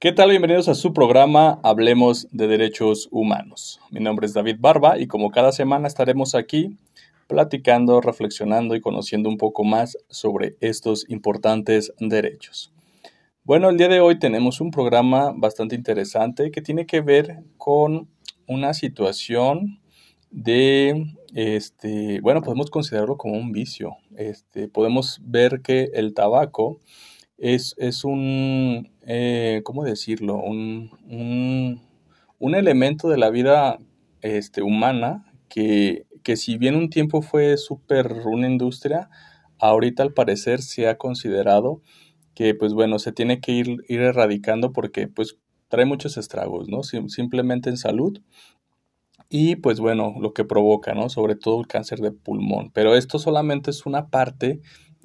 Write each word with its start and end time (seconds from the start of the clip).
¿Qué 0.00 0.12
tal? 0.12 0.30
Bienvenidos 0.30 0.68
a 0.68 0.76
su 0.76 0.92
programa 0.92 1.58
Hablemos 1.64 2.28
de 2.30 2.46
Derechos 2.46 3.08
Humanos. 3.10 3.80
Mi 3.90 3.98
nombre 3.98 4.26
es 4.26 4.32
David 4.32 4.58
Barba 4.60 4.96
y 4.96 5.08
como 5.08 5.32
cada 5.32 5.50
semana 5.50 5.88
estaremos 5.88 6.36
aquí 6.36 6.76
platicando, 7.26 8.00
reflexionando 8.00 8.76
y 8.76 8.80
conociendo 8.80 9.28
un 9.28 9.38
poco 9.38 9.64
más 9.64 9.98
sobre 10.08 10.54
estos 10.60 11.04
importantes 11.10 11.92
derechos. 11.98 12.72
Bueno, 13.42 13.70
el 13.70 13.76
día 13.76 13.88
de 13.88 13.98
hoy 13.98 14.20
tenemos 14.20 14.60
un 14.60 14.70
programa 14.70 15.32
bastante 15.34 15.74
interesante 15.74 16.52
que 16.52 16.62
tiene 16.62 16.86
que 16.86 17.00
ver 17.00 17.42
con 17.56 18.08
una 18.46 18.74
situación 18.74 19.80
de, 20.30 21.12
este, 21.34 22.20
bueno, 22.20 22.40
podemos 22.42 22.70
considerarlo 22.70 23.16
como 23.16 23.34
un 23.36 23.50
vicio. 23.50 23.96
Este, 24.16 24.68
podemos 24.68 25.20
ver 25.24 25.60
que 25.60 25.90
el 25.92 26.14
tabaco 26.14 26.78
es, 27.36 27.74
es 27.78 28.04
un, 28.04 28.90
eh, 29.10 29.62
¿cómo 29.64 29.84
decirlo? 29.84 30.36
Un, 30.36 30.90
un, 32.38 32.54
elemento 32.54 33.08
de 33.08 33.16
la 33.16 33.30
vida 33.30 33.78
este, 34.20 34.60
humana 34.60 35.32
que, 35.48 36.04
que 36.22 36.36
si 36.36 36.58
bien 36.58 36.76
un 36.76 36.90
tiempo 36.90 37.22
fue 37.22 37.56
súper 37.56 38.12
una 38.26 38.46
industria, 38.46 39.08
ahorita 39.58 40.02
al 40.02 40.12
parecer 40.12 40.60
se 40.60 40.88
ha 40.88 40.98
considerado 40.98 41.80
que 42.34 42.54
pues 42.54 42.74
bueno, 42.74 42.98
se 42.98 43.12
tiene 43.12 43.40
que 43.40 43.52
ir, 43.52 43.78
ir 43.88 44.00
erradicando 44.00 44.74
porque 44.74 45.08
pues 45.08 45.38
trae 45.68 45.86
muchos 45.86 46.18
estragos, 46.18 46.68
¿no? 46.68 46.82
simplemente 46.82 47.70
en 47.70 47.78
salud 47.78 48.20
y 49.30 49.56
pues 49.56 49.80
bueno, 49.80 50.16
lo 50.20 50.34
que 50.34 50.44
provoca, 50.44 50.94
¿no? 50.94 51.08
Sobre 51.08 51.34
todo 51.34 51.60
el 51.60 51.66
cáncer 51.66 52.00
de 52.00 52.12
pulmón. 52.12 52.70
Pero 52.72 52.94
esto 52.94 53.18
solamente 53.18 53.70
es 53.70 53.86
una 53.86 54.08
parte 54.08 54.60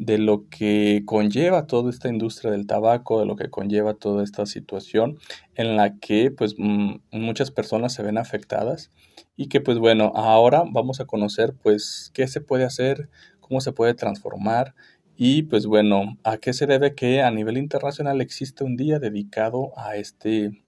de 0.06 0.18
lo 0.18 0.50
que 0.50 1.04
conlleva 1.06 1.66
toda 1.66 1.90
esta 1.90 2.10
industria 2.10 2.52
del 2.52 2.68
tabaco, 2.68 3.20
de 3.20 3.26
lo 3.26 3.36
que 3.36 3.50
conlleva 3.50 3.94
toda 3.94 4.24
esta 4.24 4.46
situación 4.46 5.18
en 5.56 5.78
la 5.78 5.98
que 5.98 6.32
pues 6.32 6.56
muchas 6.58 7.52
personas 7.52 7.94
se 7.94 8.04
ven 8.04 8.18
afectadas 8.18 8.92
y 9.36 9.48
que 9.48 9.62
pues 9.62 9.78
bueno, 9.80 10.12
ahora 10.16 10.64
vamos 10.70 11.00
a 11.00 11.06
conocer 11.06 11.54
pues 11.62 12.12
qué 12.14 12.28
se 12.28 12.42
puede 12.42 12.66
hacer, 12.66 13.10
cómo 13.40 13.62
se 13.62 13.72
puede 13.72 13.94
transformar 13.94 14.76
y 15.16 15.44
pues 15.44 15.66
bueno, 15.66 16.18
a 16.24 16.38
qué 16.38 16.54
se 16.54 16.68
debe 16.68 16.96
que 16.96 17.22
a 17.22 17.32
nivel 17.32 17.58
internacional 17.58 18.20
existe 18.20 18.64
un 18.64 18.76
día 18.76 19.00
dedicado 19.00 19.72
a 19.78 19.96
este 19.96 20.64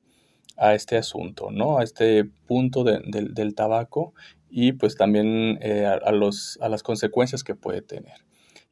a 0.57 0.73
este 0.73 0.95
asunto, 0.95 1.51
¿no? 1.51 1.79
A 1.79 1.83
este 1.83 2.23
punto 2.47 2.85
del 2.85 3.55
tabaco 3.55 4.13
y 4.49 4.71
pues 4.71 4.95
también 4.95 5.59
eh, 5.61 5.85
a, 5.85 6.11
los, 6.13 6.57
a 6.61 6.69
las 6.69 6.81
consecuencias 6.81 7.43
que 7.43 7.55
puede 7.55 7.81
tener. 7.81 8.25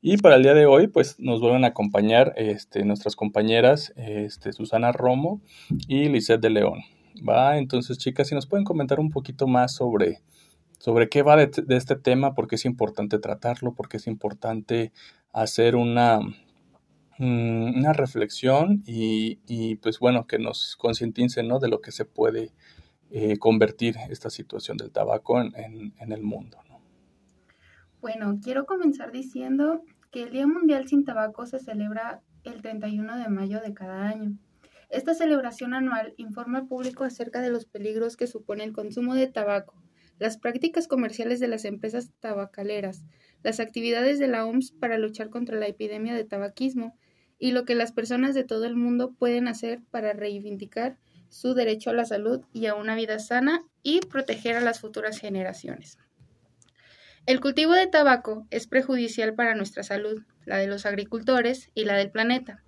Y 0.03 0.17
para 0.17 0.35
el 0.35 0.43
día 0.43 0.53
de 0.53 0.67
hoy, 0.67 0.87
pues 0.87 1.19
nos 1.19 1.39
vuelven 1.39 1.63
a 1.63 1.69
acompañar 1.69 2.33
este, 2.35 2.83
nuestras 2.83 3.15
compañeras 3.15 3.91
este, 3.95 4.53
Susana 4.53 4.91
Romo 4.91 5.41
y 5.87 6.09
Lisette 6.09 6.41
de 6.41 6.51
León. 6.51 6.81
¿va? 7.27 7.57
Entonces, 7.57 7.97
chicas, 7.97 8.27
si 8.27 8.35
nos 8.35 8.45
pueden 8.45 8.65
comentar 8.65 8.99
un 8.99 9.09
poquito 9.09 9.47
más 9.47 9.73
sobre, 9.73 10.21
sobre 10.77 11.09
qué 11.09 11.23
va 11.23 11.37
de, 11.37 11.49
este 11.69 11.95
tema, 11.95 12.35
por 12.35 12.47
qué 12.47 12.55
es 12.55 12.65
importante 12.65 13.17
tratarlo, 13.17 13.73
por 13.73 13.89
qué 13.89 13.97
es 13.97 14.05
importante 14.05 14.91
hacer 15.31 15.75
una, 15.75 16.19
Mm, 17.19 17.77
una 17.77 17.93
reflexión 17.93 18.81
y, 18.87 19.39
y, 19.47 19.75
pues 19.75 19.99
bueno, 19.99 20.25
que 20.25 20.39
nos 20.39 20.75
concienticen 20.77 21.47
¿no? 21.47 21.59
de 21.59 21.67
lo 21.67 21.79
que 21.79 21.91
se 21.91 22.05
puede 22.05 22.51
eh, 23.11 23.37
convertir 23.37 23.95
esta 24.09 24.31
situación 24.31 24.77
del 24.77 24.91
tabaco 24.91 25.39
en, 25.39 25.93
en, 25.97 26.11
el 26.11 26.23
mundo. 26.23 26.57
¿no? 26.69 26.81
Bueno, 28.01 28.39
quiero 28.43 28.65
comenzar 28.65 29.11
diciendo 29.11 29.83
que 30.13 30.21
el 30.21 30.29
Día 30.29 30.45
Mundial 30.45 30.87
sin 30.87 31.05
Tabaco 31.05 31.47
se 31.47 31.57
celebra 31.57 32.21
el 32.43 32.61
31 32.61 33.17
de 33.17 33.29
mayo 33.29 33.59
de 33.61 33.73
cada 33.73 34.07
año. 34.07 34.37
Esta 34.91 35.15
celebración 35.15 35.73
anual 35.73 36.13
informa 36.17 36.59
al 36.59 36.67
público 36.67 37.03
acerca 37.03 37.41
de 37.41 37.49
los 37.49 37.65
peligros 37.65 38.15
que 38.15 38.27
supone 38.27 38.63
el 38.63 38.73
consumo 38.73 39.15
de 39.15 39.25
tabaco, 39.25 39.73
las 40.19 40.37
prácticas 40.37 40.87
comerciales 40.87 41.39
de 41.39 41.47
las 41.47 41.65
empresas 41.65 42.11
tabacaleras, 42.19 43.03
las 43.41 43.59
actividades 43.59 44.19
de 44.19 44.27
la 44.27 44.45
OMS 44.45 44.73
para 44.73 44.99
luchar 44.99 45.31
contra 45.31 45.57
la 45.57 45.65
epidemia 45.65 46.13
de 46.13 46.25
tabaquismo 46.25 46.95
y 47.39 47.51
lo 47.51 47.65
que 47.65 47.73
las 47.73 47.91
personas 47.91 48.35
de 48.35 48.43
todo 48.43 48.65
el 48.65 48.75
mundo 48.75 49.15
pueden 49.17 49.47
hacer 49.47 49.81
para 49.89 50.13
reivindicar 50.13 50.99
su 51.29 51.55
derecho 51.55 51.89
a 51.89 51.93
la 51.93 52.05
salud 52.05 52.41
y 52.53 52.67
a 52.67 52.75
una 52.75 52.93
vida 52.93 53.17
sana 53.17 53.63
y 53.81 54.01
proteger 54.01 54.57
a 54.57 54.61
las 54.61 54.79
futuras 54.79 55.17
generaciones. 55.17 55.97
El 57.25 57.39
cultivo 57.39 57.71
de 57.71 57.87
tabaco 57.87 58.45
es 58.51 58.67
prejudicial 58.67 59.33
para 59.33 59.55
nuestra 59.55 59.81
salud, 59.83 60.23
la 60.45 60.57
de 60.57 60.67
los 60.67 60.85
agricultores 60.85 61.69
y 61.73 61.85
la 61.85 61.95
del 61.95 62.11
planeta. 62.11 62.61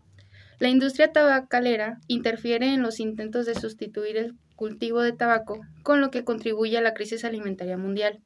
La 0.60 0.70
industria 0.70 1.12
tabacalera 1.12 2.00
interfiere 2.08 2.74
en 2.74 2.82
los 2.82 3.02
intentos 3.02 3.46
de 3.46 3.56
sustituir 3.56 4.16
el 4.16 4.36
cultivo 4.56 5.02
de 5.02 5.12
tabaco, 5.12 5.60
con 5.84 6.00
lo 6.00 6.10
que 6.10 6.24
contribuye 6.24 6.78
a 6.78 6.82
la 6.82 6.94
crisis 6.94 7.26
alimentaria 7.26 7.78
mundial. 7.78 8.22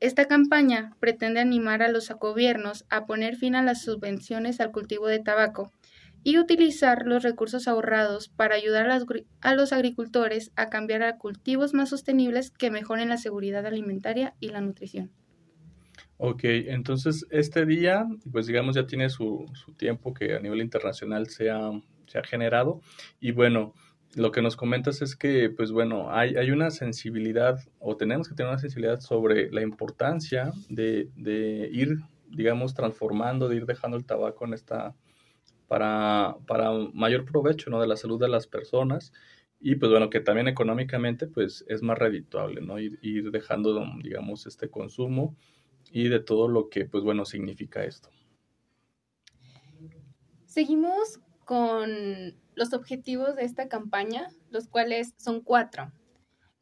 Esta 0.00 0.24
campaña 0.24 0.96
pretende 0.98 1.40
animar 1.40 1.82
a 1.82 1.88
los 1.88 2.08
gobiernos 2.08 2.86
a 2.88 3.04
poner 3.04 3.36
fin 3.36 3.54
a 3.54 3.62
las 3.62 3.82
subvenciones 3.82 4.60
al 4.60 4.72
cultivo 4.72 5.08
de 5.08 5.18
tabaco 5.18 5.72
y 6.22 6.38
utilizar 6.38 7.06
los 7.06 7.22
recursos 7.22 7.68
ahorrados 7.68 8.28
para 8.28 8.54
ayudar 8.54 8.88
a, 8.90 9.54
los 9.54 9.72
agricultores 9.74 10.52
a 10.56 10.70
cambiar 10.70 11.02
a 11.02 11.18
cultivos 11.18 11.74
más 11.74 11.90
sostenibles 11.90 12.50
que 12.50 12.70
mejoren 12.70 13.10
la 13.10 13.18
seguridad 13.18 13.66
alimentaria 13.66 14.32
y 14.40 14.48
la 14.48 14.62
nutrición. 14.62 15.12
Ok, 16.16 16.40
entonces 16.44 17.26
este 17.30 17.66
día, 17.66 18.06
pues 18.30 18.46
digamos, 18.46 18.76
ya 18.76 18.86
tiene 18.86 19.10
su, 19.10 19.46
tiempo 19.76 20.14
que 20.14 20.34
a 20.36 20.40
nivel 20.40 20.60
internacional 20.60 21.28
se 21.28 21.50
se 22.06 22.18
ha 22.18 22.22
generado. 22.22 22.80
Y 23.20 23.32
bueno, 23.32 23.74
lo 24.14 24.30
que 24.30 24.42
nos 24.42 24.56
comentas 24.56 25.02
es 25.02 25.16
que, 25.16 25.50
pues 25.50 25.72
bueno, 25.72 26.10
hay, 26.10 26.36
hay 26.36 26.50
una 26.50 26.70
sensibilidad 26.70 27.58
o 27.80 27.96
tenemos 27.96 28.28
que 28.28 28.34
tener 28.34 28.50
una 28.50 28.60
sensibilidad 28.60 29.00
sobre 29.00 29.50
la 29.50 29.62
importancia 29.62 30.52
de, 30.68 31.08
de 31.16 31.68
ir, 31.72 31.98
digamos, 32.30 32.74
transformando, 32.74 33.48
de 33.48 33.56
ir 33.56 33.66
dejando 33.66 33.96
el 33.96 34.04
tabaco 34.04 34.44
en 34.44 34.54
esta, 34.54 34.94
para, 35.66 36.36
para 36.46 36.70
mayor 36.92 37.24
provecho, 37.24 37.70
¿no? 37.70 37.80
De 37.80 37.88
la 37.88 37.96
salud 37.96 38.20
de 38.20 38.28
las 38.28 38.46
personas 38.46 39.12
y 39.60 39.76
pues 39.76 39.90
bueno, 39.90 40.10
que 40.10 40.20
también 40.20 40.46
económicamente 40.46 41.26
pues 41.26 41.64
es 41.68 41.82
más 41.82 41.98
redituable, 41.98 42.60
¿no? 42.60 42.78
Ir, 42.78 42.98
ir 43.02 43.30
dejando, 43.30 43.84
digamos, 44.02 44.46
este 44.46 44.68
consumo 44.68 45.36
y 45.94 46.08
de 46.08 46.18
todo 46.18 46.48
lo 46.48 46.68
que 46.70 46.86
pues 46.86 47.04
bueno 47.04 47.24
significa 47.24 47.84
esto. 47.84 48.10
Seguimos 50.44 51.20
con 51.44 52.36
los 52.56 52.72
objetivos 52.72 53.36
de 53.36 53.44
esta 53.44 53.68
campaña, 53.68 54.28
los 54.50 54.66
cuales 54.66 55.14
son 55.18 55.40
cuatro. 55.40 55.92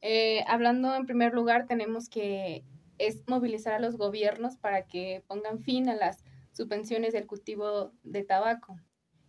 Eh, 0.03 0.45
hablando 0.47 0.95
en 0.95 1.07
primer 1.07 1.33
lugar, 1.33 1.67
tenemos 1.67 2.11
que 2.11 2.63
es 2.99 3.23
movilizar 3.27 3.73
a 3.73 3.81
los 3.81 3.97
gobiernos 3.97 4.59
para 4.59 4.87
que 4.87 5.25
pongan 5.27 5.61
fin 5.61 5.89
a 5.89 5.97
las 5.97 6.25
subvenciones 6.53 7.15
del 7.15 7.27
cultivo 7.27 7.93
de 8.03 8.25
tabaco 8.25 8.77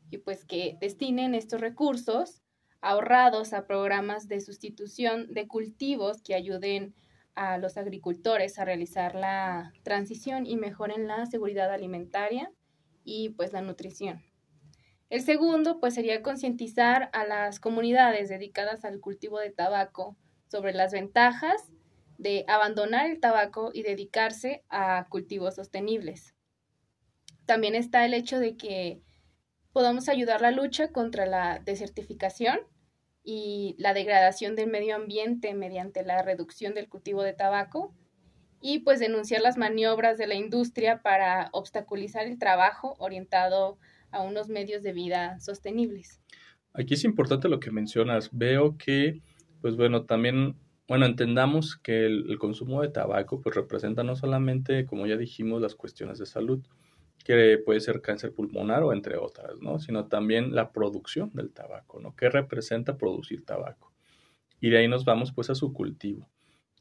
y 0.09 0.18
pues 0.18 0.44
que 0.44 0.78
destinen 0.81 1.34
estos 1.34 1.62
recursos 1.62 2.41
ahorrados 2.81 3.53
a 3.53 3.66
programas 3.66 4.28
de 4.28 4.41
sustitución 4.41 5.34
de 5.34 5.47
cultivos 5.47 6.22
que 6.22 6.35
ayuden 6.35 6.94
a 7.36 7.58
los 7.58 7.78
agricultores 7.78 8.60
a 8.60 8.66
realizar 8.66 9.16
la 9.16 9.74
transición 9.84 10.46
y 10.46 10.56
mejoren 10.56 11.08
la 11.08 11.26
seguridad 11.26 11.72
alimentaria 11.72 12.52
y 13.04 13.30
pues 13.30 13.54
la 13.54 13.62
nutrición. 13.62 14.24
El 15.10 15.22
segundo, 15.22 15.80
pues 15.80 15.94
sería 15.94 16.24
concientizar 16.24 17.10
a 17.14 17.26
las 17.26 17.60
comunidades 17.60 18.30
dedicadas 18.30 18.84
al 18.84 19.00
cultivo 19.00 19.40
de 19.40 19.52
tabaco 19.52 20.18
sobre 20.48 20.74
las 20.74 20.92
ventajas 20.92 21.72
de 22.18 22.46
abandonar 22.48 23.10
el 23.10 23.20
tabaco 23.20 23.72
y 23.74 23.84
dedicarse 23.84 24.64
a 24.70 25.08
cultivos 25.10 25.56
sostenibles. 25.56 26.34
También 27.46 27.76
está 27.76 28.06
el 28.06 28.14
hecho 28.14 28.40
de 28.40 28.56
que 28.56 29.02
podamos 29.72 30.10
ayudar 30.10 30.42
la 30.42 30.52
lucha 30.52 30.92
contra 30.92 31.26
la 31.26 31.60
desertificación 31.60 32.59
y 33.23 33.75
la 33.78 33.93
degradación 33.93 34.55
del 34.55 34.70
medio 34.70 34.96
ambiente 34.96 35.53
mediante 35.53 36.03
la 36.03 36.22
reducción 36.22 36.73
del 36.73 36.90
cultivo 36.90 37.23
de 37.23 37.34
tabaco 37.34 37.93
y 38.61 38.79
pues 38.79 38.99
denunciar 38.99 39.41
las 39.41 39.58
maniobras 39.58 40.17
de 40.17 40.28
la 40.28 40.35
industria 40.35 41.02
para 41.02 41.49
obstaculizar 41.52 42.25
el 42.25 42.40
trabajo 42.40 42.96
orientado 42.97 43.78
a 44.11 44.22
unos 44.22 44.47
medios 44.47 44.84
de 44.84 44.93
vida 44.93 45.40
sostenibles. 45.40 46.22
Aquí 46.73 46.93
es 46.93 47.03
importante 47.03 47.49
lo 47.49 47.59
que 47.59 47.72
mencionas. 47.72 48.29
Veo 48.31 48.78
que, 48.78 49.22
pues 49.61 49.76
bueno, 49.76 50.05
también, 50.05 50.55
bueno, 50.87 51.05
entendamos 51.05 51.76
que 51.76 52.05
el, 52.05 52.37
consumo 52.40 52.81
de 52.81 52.90
tabaco, 52.90 53.41
pues 53.41 53.55
representa 53.55 54.03
no 54.03 54.16
solamente, 54.16 54.85
como 54.85 55.05
ya 55.08 55.17
dijimos, 55.17 55.61
las 55.61 55.76
cuestiones 55.76 56.17
de 56.17 56.26
salud, 56.26 56.66
que 57.23 57.58
puede 57.58 57.79
ser 57.79 58.02
cáncer 58.02 58.34
pulmonar 58.34 58.84
o 58.84 58.93
entre 58.93 59.17
otras, 59.17 59.58
¿no? 59.61 59.79
Sino 59.79 60.08
también 60.08 60.53
la 60.53 60.72
producción 60.72 61.31
del 61.34 61.52
tabaco, 61.52 61.99
¿no? 61.99 62.16
¿Qué 62.16 62.29
representa 62.29 62.97
producir 62.97 63.46
tabaco? 63.46 63.91
Y 64.59 64.70
de 64.70 64.79
ahí 64.79 64.87
nos 64.87 65.05
vamos 65.05 65.31
pues 65.31 65.49
a 65.49 65.55
su 65.55 65.73
cultivo, 65.73 66.29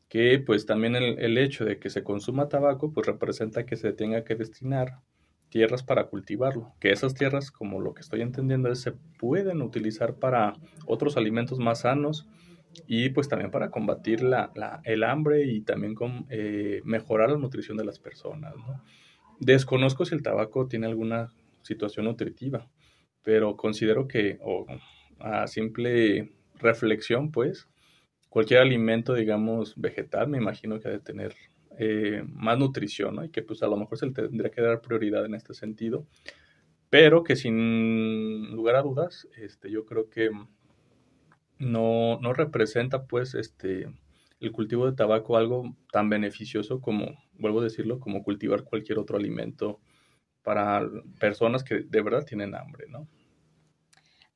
que 0.08 0.38
pues 0.38 0.66
también 0.66 0.96
el, 0.96 1.18
el 1.18 1.38
hecho 1.38 1.64
de 1.64 1.78
que 1.78 1.90
se 1.90 2.02
consuma 2.02 2.48
tabaco 2.48 2.92
pues 2.92 3.06
representa 3.06 3.66
que 3.66 3.76
se 3.76 3.92
tenga 3.92 4.24
que 4.24 4.34
destinar 4.34 5.00
tierras 5.52 5.82
para 5.82 6.06
cultivarlo, 6.06 6.72
que 6.80 6.90
esas 6.90 7.12
tierras, 7.12 7.50
como 7.50 7.78
lo 7.78 7.92
que 7.92 8.00
estoy 8.00 8.22
entendiendo, 8.22 8.74
se 8.74 8.92
pueden 8.92 9.60
utilizar 9.60 10.14
para 10.14 10.54
otros 10.86 11.18
alimentos 11.18 11.58
más 11.58 11.80
sanos 11.80 12.26
y 12.86 13.10
pues 13.10 13.28
también 13.28 13.50
para 13.50 13.70
combatir 13.70 14.22
la, 14.22 14.50
el 14.84 15.04
hambre 15.04 15.44
y 15.44 15.60
también 15.60 15.94
con, 15.94 16.26
eh, 16.30 16.80
mejorar 16.84 17.30
la 17.30 17.36
nutrición 17.36 17.76
de 17.76 17.84
las 17.84 17.98
personas. 17.98 18.54
Desconozco 19.44 20.04
si 20.04 20.14
el 20.14 20.22
tabaco 20.22 20.68
tiene 20.68 20.86
alguna 20.86 21.32
situación 21.62 22.06
nutritiva, 22.06 22.70
pero 23.24 23.56
considero 23.56 24.06
que, 24.06 24.38
o 24.40 24.66
a 25.18 25.48
simple 25.48 26.32
reflexión, 26.60 27.32
pues, 27.32 27.68
cualquier 28.28 28.60
alimento, 28.60 29.14
digamos, 29.14 29.74
vegetal, 29.76 30.28
me 30.28 30.38
imagino 30.38 30.78
que 30.78 30.86
ha 30.86 30.92
de 30.92 31.00
tener 31.00 31.34
eh, 31.76 32.22
más 32.28 32.56
nutrición, 32.56 33.16
¿no? 33.16 33.24
Y 33.24 33.30
que 33.30 33.42
pues 33.42 33.64
a 33.64 33.66
lo 33.66 33.76
mejor 33.76 33.98
se 33.98 34.06
le 34.06 34.12
tendría 34.12 34.52
que 34.52 34.62
dar 34.62 34.80
prioridad 34.80 35.24
en 35.26 35.34
este 35.34 35.54
sentido, 35.54 36.06
pero 36.88 37.24
que 37.24 37.34
sin 37.34 38.52
lugar 38.52 38.76
a 38.76 38.82
dudas, 38.82 39.26
este, 39.36 39.72
yo 39.72 39.86
creo 39.86 40.08
que 40.08 40.30
no, 41.58 42.20
no 42.20 42.32
representa 42.32 43.06
pues 43.06 43.34
este 43.34 43.88
el 44.42 44.52
cultivo 44.52 44.86
de 44.86 44.96
tabaco 44.96 45.36
algo 45.36 45.76
tan 45.90 46.08
beneficioso 46.10 46.80
como, 46.80 47.14
vuelvo 47.34 47.60
a 47.60 47.64
decirlo, 47.64 48.00
como 48.00 48.22
cultivar 48.22 48.64
cualquier 48.64 48.98
otro 48.98 49.16
alimento 49.16 49.80
para 50.42 50.82
personas 51.20 51.62
que 51.62 51.82
de 51.82 52.02
verdad 52.02 52.24
tienen 52.24 52.54
hambre, 52.54 52.86
¿no? 52.88 53.08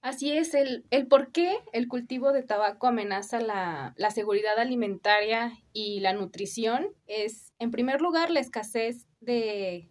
Así 0.00 0.31
es, 0.31 0.55
el, 0.55 0.85
el 0.91 1.08
por 1.08 1.32
qué 1.32 1.56
el 1.73 1.88
cultivo 1.88 2.32
de 2.32 2.44
tabaco 2.44 2.87
amenaza 2.87 3.41
la, 3.41 3.93
la, 3.97 4.12
seguridad 4.12 4.56
alimentaria 4.56 5.53
y 5.73 5.99
la 5.99 6.12
nutrición 6.12 6.87
es, 7.09 7.52
en 7.59 7.73
primer 7.73 8.00
lugar, 8.00 8.31
la 8.31 8.38
escasez 8.38 9.09
de 9.19 9.91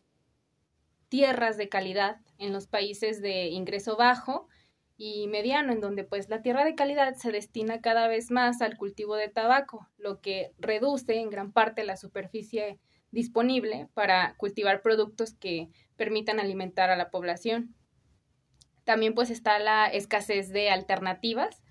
tierras 1.09 1.57
de 1.57 1.67
calidad 1.67 2.21
en 2.37 2.53
los 2.53 2.67
países 2.67 3.21
de 3.21 3.47
ingreso 3.47 3.97
bajo 3.97 4.47
y 4.97 5.27
mediano, 5.27 5.73
en 5.73 5.81
donde 5.81 6.03
pues 6.03 6.29
la 6.29 6.41
tierra 6.41 6.63
de 6.63 6.75
calidad 6.75 7.15
se 7.15 7.31
destina 7.31 7.81
cada 7.81 8.07
vez 8.07 8.31
más 8.31 8.61
al 8.61 8.77
cultivo 8.77 9.15
de 9.15 9.27
tabaco, 9.27 9.89
lo 9.97 10.21
que 10.21 10.51
reduce 10.57 11.19
en 11.19 11.29
gran 11.29 11.51
parte 11.51 11.83
la 11.83 11.97
superficie 11.97 12.79
disponible 13.11 13.89
para 13.93 14.35
cultivar 14.37 14.81
productos 14.81 15.33
que 15.33 15.69
permitan 15.95 16.39
alimentar 16.39 16.89
a 16.89 16.95
la 16.95 17.09
población. 17.09 17.75
También 18.83 19.15
pues 19.15 19.29
está 19.29 19.59
la 19.59 19.87
escasez 19.87 20.49
de 20.49 20.69
alternativas, 20.69 21.63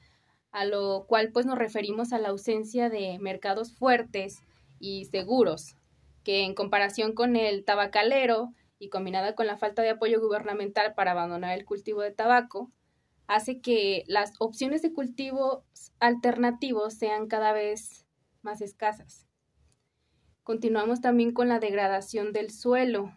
a 0.50 0.64
lo 0.64 1.06
cual 1.06 1.30
pues 1.32 1.46
nos 1.46 1.58
referimos 1.58 2.12
a 2.12 2.18
la 2.18 2.28
ausencia 2.28 2.90
de 2.90 3.18
mercados 3.20 3.74
fuertes 3.74 4.42
y 4.78 5.06
seguros, 5.06 5.76
que 6.24 6.42
en 6.42 6.54
comparación 6.54 7.14
con 7.14 7.36
el 7.36 7.64
tabacalero 7.64 8.52
y 8.78 8.88
combinada 8.88 9.34
con 9.34 9.46
la 9.46 9.56
falta 9.56 9.82
de 9.82 9.90
apoyo 9.90 10.20
gubernamental 10.20 10.94
para 10.94 11.12
abandonar 11.12 11.56
el 11.56 11.64
cultivo 11.64 12.02
de 12.02 12.10
tabaco, 12.10 12.70
hace 13.26 13.60
que 13.60 14.04
las 14.06 14.32
opciones 14.38 14.82
de 14.82 14.92
cultivo 14.92 15.64
alternativos 16.00 16.94
sean 16.94 17.26
cada 17.26 17.52
vez 17.52 18.06
más 18.42 18.60
escasas. 18.60 19.26
Continuamos 20.42 21.00
también 21.00 21.32
con 21.32 21.48
la 21.48 21.58
degradación 21.58 22.32
del 22.32 22.50
suelo, 22.50 23.12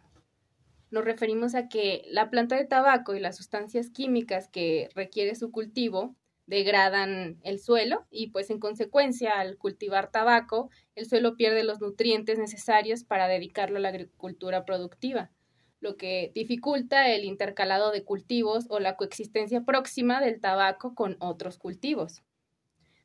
nos 0.89 1.04
referimos 1.04 1.54
a 1.56 1.68
que 1.68 2.04
la 2.07 2.30
planta 2.30 2.56
de 2.56 2.65
tabaco 2.65 3.13
y 3.15 3.19
las 3.19 3.36
sustancias 3.36 3.89
químicas 3.89 4.48
que 4.48 4.89
requiere 4.95 5.36
su 5.36 5.51
cultivo 5.51 6.15
degradan 6.45 7.39
el 7.44 7.59
suelo 7.59 8.06
y 8.09 8.27
pues 8.30 8.50
en 8.50 8.59
consecuencia 8.59 9.38
al 9.38 9.57
cultivar 9.57 10.12
tabaco 10.12 10.69
el 10.95 11.06
suelo 11.06 11.36
pierde 11.36 11.65
los 11.65 11.81
nutrientes 11.81 12.39
necesarios 12.39 13.04
para 13.04 13.27
dedicarlo 13.27 13.77
a 13.77 13.81
la 13.81 13.89
agricultura 13.89 14.63
productiva, 14.63 15.30
lo 15.79 15.97
que 15.97 16.31
dificulta 16.33 17.09
el 17.09 17.24
intercalado 17.24 17.91
de 17.91 18.03
cultivos 18.03 18.65
o 18.69 18.79
la 18.79 18.95
coexistencia 18.95 19.63
próxima 19.63 20.21
del 20.21 20.39
tabaco 20.41 20.95
con 20.95 21.18
otros 21.19 21.57
cultivos. 21.57 22.24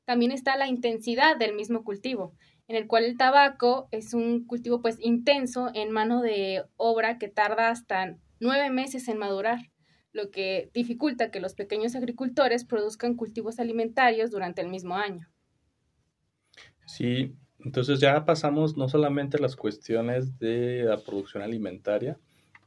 También 0.04 0.32
está 0.32 0.56
la 0.56 0.66
intensidad 0.66 1.36
del 1.36 1.54
mismo 1.54 1.84
cultivo, 1.84 2.34
en 2.68 2.76
el 2.76 2.86
cual 2.86 3.04
el 3.04 3.16
tabaco 3.16 3.88
es 3.90 4.14
un 4.14 4.46
cultivo 4.46 4.80
pues 4.80 4.96
intenso 5.00 5.70
en 5.74 5.90
mano 5.90 6.22
de 6.22 6.64
obra 6.76 7.18
que 7.18 7.28
tarda 7.28 7.68
hasta 7.68 8.16
nueve 8.40 8.70
meses 8.70 9.08
en 9.08 9.18
madurar, 9.18 9.70
lo 10.12 10.30
que 10.30 10.70
dificulta 10.74 11.30
que 11.30 11.40
los 11.40 11.54
pequeños 11.54 11.94
agricultores 11.94 12.64
produzcan 12.64 13.14
cultivos 13.16 13.58
alimentarios 13.58 14.30
durante 14.30 14.60
el 14.60 14.68
mismo 14.68 14.96
año. 14.96 15.28
Sí, 16.86 17.34
entonces 17.60 18.00
ya 18.00 18.24
pasamos 18.24 18.76
no 18.76 18.88
solamente 18.88 19.38
las 19.38 19.56
cuestiones 19.56 20.38
de 20.38 20.84
la 20.84 20.98
producción 20.98 21.42
alimentaria, 21.42 22.18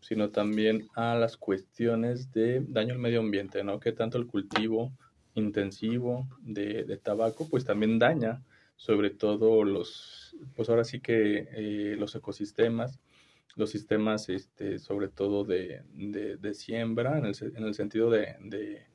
sino 0.06 0.30
también 0.30 0.88
a 0.94 1.16
las 1.16 1.36
cuestiones 1.36 2.31
de 2.31 2.63
daño 2.68 2.94
al 2.94 3.00
medio 3.00 3.22
ambiente, 3.22 3.63
¿no? 3.63 3.80
Que 3.80 3.92
tanto 3.92 4.19
el 4.19 4.28
cultivo 4.28 4.92
intensivo 5.34 6.28
de, 6.42 6.84
de 6.84 6.98
tabaco, 6.98 7.50
pues 7.50 7.66
también 7.66 7.98
daña 7.98 8.44
sobre 8.75 9.10
todo 9.10 9.63
los, 9.63 10.36
pues 10.56 10.69
ahora 10.69 10.84
sí 10.84 11.00
que 11.00 11.48
eh, 11.52 11.96
los 11.98 12.13
ecosistemas, 12.13 13.00
los 13.56 13.72
sistemas, 13.72 14.30
este, 14.30 14.78
sobre 14.78 15.07
todo 15.07 15.44
de, 15.44 15.81
de, 15.92 16.54
siembra, 16.54 17.18
en 17.18 17.25
el, 17.25 17.36
en 17.56 17.63
el 17.63 17.74
sentido 17.74 18.12
de, 18.12 18.36
de, 18.42 18.86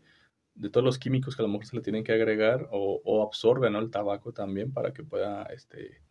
todos 0.70 0.84
los 0.84 0.98
químicos 0.98 1.34
que 1.34 1.42
a 1.42 1.46
lo 1.46 1.48
mejor 1.48 1.66
se 1.66 1.74
le 1.74 1.82
tienen 1.82 2.04
que 2.04 2.12
agregar 2.12 2.68
o, 2.70 3.00
o 3.04 3.26
absorbe 3.26 3.68
¿no? 3.68 3.80
el 3.80 3.90
tabaco 3.90 4.32
también 4.32 4.72
para 4.72 4.92
que 4.92 5.02
pueda 5.02 5.42
este, 5.46 6.02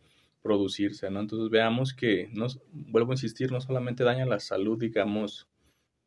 producirse, 0.41 1.09
¿no? 1.09 1.19
Entonces 1.19 1.49
veamos 1.49 1.93
que, 1.93 2.29
no, 2.33 2.47
vuelvo 2.71 3.11
a 3.11 3.15
insistir, 3.15 3.51
no 3.51 3.61
solamente 3.61 4.03
daña 4.03 4.25
la 4.25 4.39
salud, 4.39 4.79
digamos, 4.79 5.47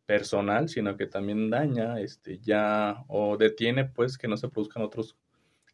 personal, 0.06 0.68
sino 0.68 0.96
que 0.96 1.06
también 1.06 1.50
daña, 1.50 2.00
este, 2.00 2.38
ya, 2.38 3.04
o 3.08 3.36
detiene, 3.36 3.84
pues, 3.84 4.18
que 4.18 4.28
no 4.28 4.36
se 4.36 4.48
produzcan 4.48 4.82
otros 4.82 5.16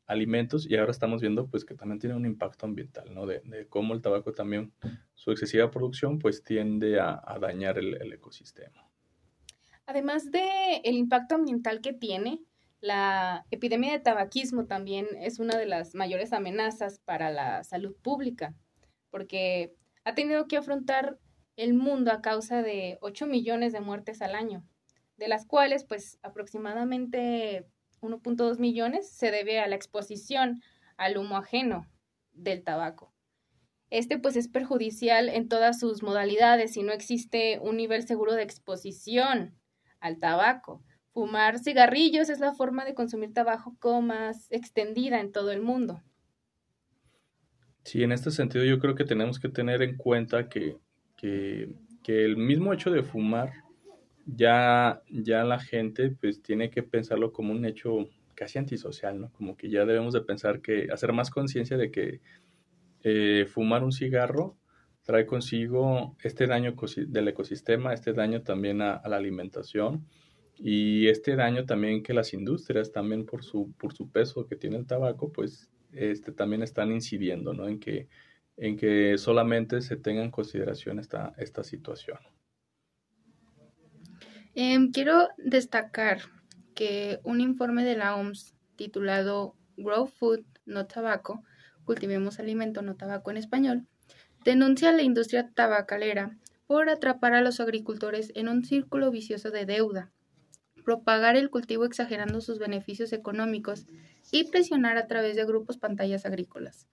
alimentos 0.08 0.66
y 0.68 0.76
ahora 0.76 0.90
estamos 0.90 1.20
viendo 1.20 1.46
pues 1.48 1.64
que 1.64 1.74
también 1.74 2.00
tiene 2.00 2.16
un 2.16 2.24
impacto 2.24 2.66
ambiental, 2.66 3.14
¿no? 3.14 3.26
De, 3.26 3.66
cómo 3.68 3.94
el 3.94 4.00
tabaco 4.00 4.32
también, 4.32 4.72
su 5.14 5.30
excesiva 5.30 5.70
producción 5.70 6.18
pues 6.18 6.42
tiende 6.42 6.98
a, 6.98 7.38
dañar 7.40 7.78
el, 7.78 8.12
ecosistema. 8.12 8.88
Además 9.86 10.30
de 10.30 10.80
el 10.82 10.96
impacto 10.96 11.34
ambiental 11.34 11.80
que 11.80 11.92
tiene, 11.92 12.40
la 12.80 13.46
epidemia 13.50 13.92
de 13.92 13.98
tabaquismo 13.98 14.66
también 14.66 15.06
es 15.18 15.38
una 15.38 15.56
de 15.56 15.66
las 15.66 15.94
mayores 15.94 16.32
amenazas 16.32 17.00
para 17.00 17.30
la 17.30 17.64
salud 17.64 17.96
pública, 18.02 18.54
porque 19.10 19.74
ha 20.04 20.14
tenido 20.14 20.46
que 20.46 20.56
afrontar 20.56 21.18
el 21.56 21.74
mundo 21.74 22.12
a 22.12 22.22
causa 22.22 22.62
de 22.62 22.98
8 23.00 23.26
millones 23.26 23.72
de 23.72 23.80
muertes 23.80 24.22
al 24.22 24.34
año, 24.34 24.64
de 25.16 25.28
las 25.28 25.44
cuales 25.44 25.84
pues 25.84 26.18
aproximadamente 26.22 27.66
1.2 28.00 28.58
millones 28.58 29.10
se 29.10 29.30
debe 29.32 29.58
a 29.58 29.66
la 29.66 29.74
exposición 29.74 30.62
al 30.96 31.18
humo 31.18 31.36
ajeno 31.36 31.88
del 32.32 32.62
tabaco. 32.62 33.12
Este 33.90 34.18
pues 34.18 34.36
es 34.36 34.48
perjudicial 34.48 35.28
en 35.28 35.48
todas 35.48 35.80
sus 35.80 36.02
modalidades 36.02 36.76
y 36.76 36.82
no 36.82 36.92
existe 36.92 37.58
un 37.60 37.76
nivel 37.76 38.06
seguro 38.06 38.34
de 38.34 38.42
exposición 38.42 39.58
al 39.98 40.18
tabaco. 40.18 40.84
Fumar 41.18 41.58
cigarrillos 41.58 42.30
es 42.30 42.38
la 42.38 42.54
forma 42.54 42.84
de 42.84 42.94
consumir 42.94 43.34
tabaco 43.34 44.00
más 44.00 44.46
extendida 44.52 45.18
en 45.18 45.32
todo 45.32 45.50
el 45.50 45.60
mundo. 45.60 46.00
Sí, 47.82 48.04
en 48.04 48.12
este 48.12 48.30
sentido 48.30 48.64
yo 48.64 48.78
creo 48.78 48.94
que 48.94 49.02
tenemos 49.02 49.40
que 49.40 49.48
tener 49.48 49.82
en 49.82 49.96
cuenta 49.96 50.48
que, 50.48 50.76
que, 51.16 51.74
el 52.06 52.36
mismo 52.36 52.72
hecho 52.72 52.92
de 52.92 53.02
fumar 53.02 53.52
ya, 54.26 55.02
ya 55.10 55.42
la 55.42 55.58
gente 55.58 56.14
pues 56.20 56.40
tiene 56.40 56.70
que 56.70 56.84
pensarlo 56.84 57.32
como 57.32 57.50
un 57.50 57.64
hecho 57.64 58.08
casi 58.36 58.60
antisocial, 58.60 59.20
¿no? 59.20 59.32
Como 59.32 59.56
que 59.56 59.70
ya 59.70 59.84
debemos 59.84 60.14
de 60.14 60.20
pensar 60.20 60.60
que, 60.60 60.86
hacer 60.92 61.12
más 61.12 61.30
conciencia 61.30 61.76
de 61.76 61.90
que 61.90 62.20
eh, 63.02 63.44
fumar 63.52 63.82
un 63.82 63.90
cigarro 63.90 64.56
trae 65.02 65.26
consigo 65.26 66.16
este 66.22 66.46
daño 66.46 66.76
del 67.08 67.26
ecosistema, 67.26 67.92
este 67.92 68.12
daño 68.12 68.42
también 68.42 68.82
a, 68.82 69.02
la 69.08 69.16
alimentación 69.16 70.06
y 70.58 71.08
este 71.08 71.36
daño 71.36 71.66
también 71.66 72.02
que 72.02 72.12
las 72.12 72.34
industrias 72.34 72.90
también 72.90 73.24
por 73.24 73.44
su, 73.44 73.72
por 73.78 73.94
su 73.94 74.10
peso 74.10 74.46
que 74.46 74.56
tiene 74.56 74.76
el 74.76 74.86
tabaco, 74.86 75.32
pues 75.32 75.70
este, 75.92 76.32
también 76.32 76.62
están 76.62 76.90
incidiendo, 76.90 77.54
¿no? 77.54 77.68
En 77.68 77.78
que, 77.78 78.08
en 78.56 78.76
que 78.76 79.16
solamente 79.18 79.80
se 79.80 79.96
tenga 79.96 80.22
en 80.22 80.30
consideración 80.30 80.98
esta, 80.98 81.32
esta 81.38 81.62
situación. 81.62 82.18
Em, 84.54 84.90
quiero 84.90 85.28
destacar 85.38 86.18
que 86.74 87.20
un 87.22 87.40
informe 87.40 87.84
de 87.84 87.96
la 87.96 88.16
OMS 88.16 88.54
titulado 88.76 89.54
Grow 89.76 90.06
Food, 90.06 90.44
no 90.66 90.86
Tabaco, 90.86 91.44
Cultivemos 91.84 92.38
Alimento, 92.38 92.82
no 92.82 92.96
Tabaco 92.96 93.30
en 93.30 93.36
español, 93.36 93.86
denuncia 94.44 94.90
a 94.90 94.92
la 94.92 95.02
industria 95.02 95.50
tabacalera 95.54 96.36
por 96.66 96.90
atrapar 96.90 97.34
a 97.34 97.40
los 97.40 97.60
agricultores 97.60 98.30
en 98.34 98.48
un 98.48 98.64
círculo 98.64 99.10
vicioso 99.10 99.50
de 99.50 99.64
deuda, 99.64 100.12
propagar 100.88 101.36
el 101.36 101.50
cultivo 101.50 101.84
exagerando 101.84 102.40
sus 102.40 102.58
beneficios 102.58 103.12
económicos 103.12 103.84
y 104.32 104.44
presionar 104.44 104.96
a 104.96 105.06
través 105.06 105.36
de 105.36 105.44
grupos 105.44 105.76
pantallas 105.76 106.24
agrícolas. 106.24 106.88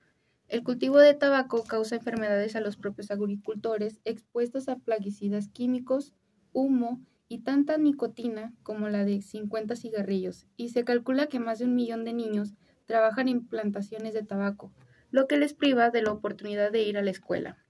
El 0.49 0.63
cultivo 0.63 0.97
de 0.97 1.13
tabaco 1.13 1.63
causa 1.63 1.95
enfermedades 1.95 2.57
a 2.57 2.59
los 2.59 2.75
propios 2.75 3.09
agricultores 3.09 4.01
expuestos 4.03 4.67
a 4.67 4.75
plaguicidas 4.75 5.47
químicos, 5.47 6.13
humo 6.51 6.99
y 7.29 7.43
tanta 7.43 7.77
nicotina 7.77 8.53
como 8.63 8.89
la 8.89 9.05
de 9.05 9.21
50 9.21 9.77
cigarrillos, 9.77 10.45
y 10.57 10.71
se 10.71 10.83
calcula 10.83 11.27
que 11.27 11.39
más 11.39 11.59
de 11.59 11.63
un 11.63 11.75
millón 11.75 12.03
de 12.03 12.11
niños 12.11 12.53
trabajan 12.87 13.29
en 13.29 13.47
plantaciones 13.47 14.13
de 14.13 14.23
tabaco, 14.23 14.73
lo 15.09 15.25
que 15.25 15.37
les 15.37 15.53
priva 15.53 15.89
de 15.89 16.01
la 16.01 16.11
oportunidad 16.11 16.69
de 16.69 16.83
ir 16.83 16.97
a 16.97 17.01
la 17.01 17.11
escuela. 17.11 17.63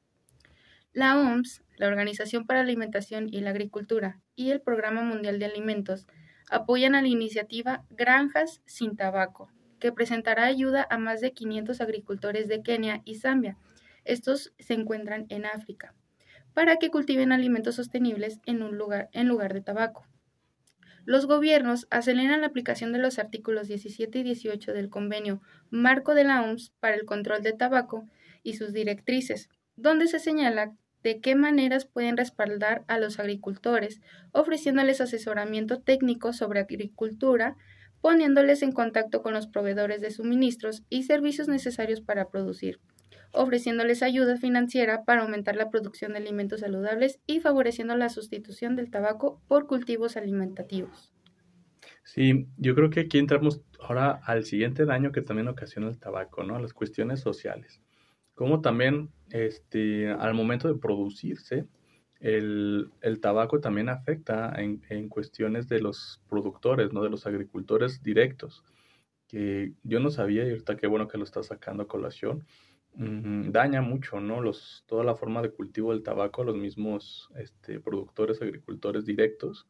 La 0.92 1.20
OMS, 1.20 1.62
la 1.78 1.86
Organización 1.86 2.48
para 2.48 2.62
la 2.62 2.64
Alimentación 2.64 3.28
y 3.32 3.42
la 3.42 3.52
Agricultura, 3.52 4.24
y 4.36 4.52
el 4.52 4.62
Programa 4.62 5.02
Mundial 5.04 5.40
de 5.40 5.46
Alimentos 5.46 6.08
apoyan 6.50 6.96
a 6.96 7.02
la 7.02 7.08
iniciativa 7.08 7.84
Granjas 7.90 8.62
sin 8.66 8.96
Tabaco, 8.96 9.52
que 9.80 9.92
presentará 9.92 10.46
ayuda 10.46 10.88
a 10.90 10.98
más 10.98 11.22
de 11.22 11.34
500 11.34 11.82
agricultores 11.82 12.48
de 12.48 12.62
Kenia 12.62 13.02
y 13.06 13.16
Zambia. 13.16 13.58
Estos 14.04 14.54
se 14.60 14.74
encuentran 14.74 15.26
en 15.30 15.46
África, 15.46 15.94
para 16.54 16.78
que 16.78 16.90
cultiven 16.90 17.32
alimentos 17.32 17.76
sostenibles 17.76 18.40
en, 18.46 18.62
un 18.62 18.78
lugar, 18.78 19.10
en 19.12 19.28
lugar 19.28 19.54
de 19.54 19.62
tabaco. 19.62 20.06
Los 21.06 21.28
gobiernos 21.28 21.88
aceleran 21.92 22.42
la 22.42 22.48
aplicación 22.48 22.92
de 22.92 23.00
los 23.00 23.20
artículos 23.20 23.68
17 23.68 24.20
y 24.20 24.24
18 24.24 24.74
del 24.74 24.90
Convenio 24.90 25.42
Marco 25.70 26.16
de 26.16 26.24
la 26.24 26.42
OMS 26.42 26.72
para 26.80 26.96
el 26.96 27.06
Control 27.06 27.44
de 27.44 27.54
Tabaco 27.54 28.08
y 28.42 28.56
sus 28.56 28.74
directrices, 28.74 29.50
donde 29.76 30.08
se 30.08 30.20
señala 30.20 30.74
de 31.06 31.22
qué 31.22 31.36
maneras 31.36 31.86
pueden 31.86 32.18
respaldar 32.18 32.84
a 32.88 32.98
los 32.98 33.20
agricultores, 33.20 34.02
ofreciéndoles 34.32 35.02
asesoramiento 35.02 35.80
técnico 35.80 36.34
sobre 36.34 36.62
agricultura, 36.62 37.56
poniéndoles 38.02 38.64
en 38.64 38.72
contacto 38.72 39.22
con 39.22 39.36
los 39.36 39.46
proveedores 39.46 40.02
de 40.02 40.10
suministros 40.10 40.82
y 40.90 41.04
servicios 41.04 41.48
necesarios 41.48 42.02
para 42.02 42.30
producir, 42.30 42.80
ofreciéndoles 43.34 44.02
ayuda 44.02 44.36
financiera 44.36 45.04
para 45.04 45.22
aumentar 45.22 45.56
la 45.56 45.70
producción 45.70 46.14
de 46.14 46.18
alimentos 46.18 46.62
saludables 46.62 47.20
y 47.28 47.40
favoreciendo 47.40 47.96
la 47.96 48.10
sustitución 48.10 48.76
del 48.76 48.90
tabaco 48.90 49.40
por 49.48 49.68
cultivos 49.68 50.18
alimentativos. 50.18 51.14
Sí, 52.04 52.48
yo 52.58 52.74
creo 52.74 52.90
que 52.90 53.02
aquí 53.02 53.20
entramos 53.20 53.62
ahora 53.80 54.22
al 54.26 54.44
siguiente 54.44 54.86
daño 54.86 55.12
que 55.12 55.22
también 55.22 55.50
ocasiona 55.50 55.88
el 55.88 56.00
tabaco, 56.00 56.44
¿no? 56.44 56.58
Las 56.58 56.74
cuestiones 56.74 57.20
sociales. 57.20 57.80
Como 58.36 58.62
también 58.62 59.10
este, 59.32 60.12
al 60.12 60.34
momento 60.34 60.68
de 60.68 60.80
producirse, 60.80 61.66
el, 62.20 62.92
tabaco 63.22 63.60
también 63.60 63.90
afecta 63.90 64.54
en, 64.58 64.82
en, 64.90 65.10
cuestiones 65.10 65.68
de 65.68 65.80
los 65.80 66.22
productores, 66.30 66.94
¿no? 66.94 67.04
de 67.04 67.10
los 67.10 67.26
agricultores 67.28 68.02
directos, 68.04 68.64
que 69.28 69.74
yo 69.84 70.00
no 70.00 70.10
sabía 70.10 70.46
y 70.46 70.52
ahorita 70.52 70.78
qué 70.78 70.88
bueno 70.88 71.08
que 71.08 71.18
lo 71.18 71.24
está 71.24 71.44
sacando 71.44 71.84
a 71.84 71.88
colación, 71.88 72.46
daña 72.98 73.82
mucho, 73.82 74.22
¿no? 74.22 74.42
Los, 74.42 74.86
toda 74.88 75.04
la 75.04 75.16
forma 75.16 75.42
de 75.42 75.52
cultivo 75.52 75.92
del 75.92 76.04
tabaco 76.04 76.42
a 76.42 76.46
los 76.46 76.56
mismos 76.56 77.30
este, 77.36 77.80
productores, 77.82 78.42
agricultores 78.42 79.06
directos, 79.06 79.68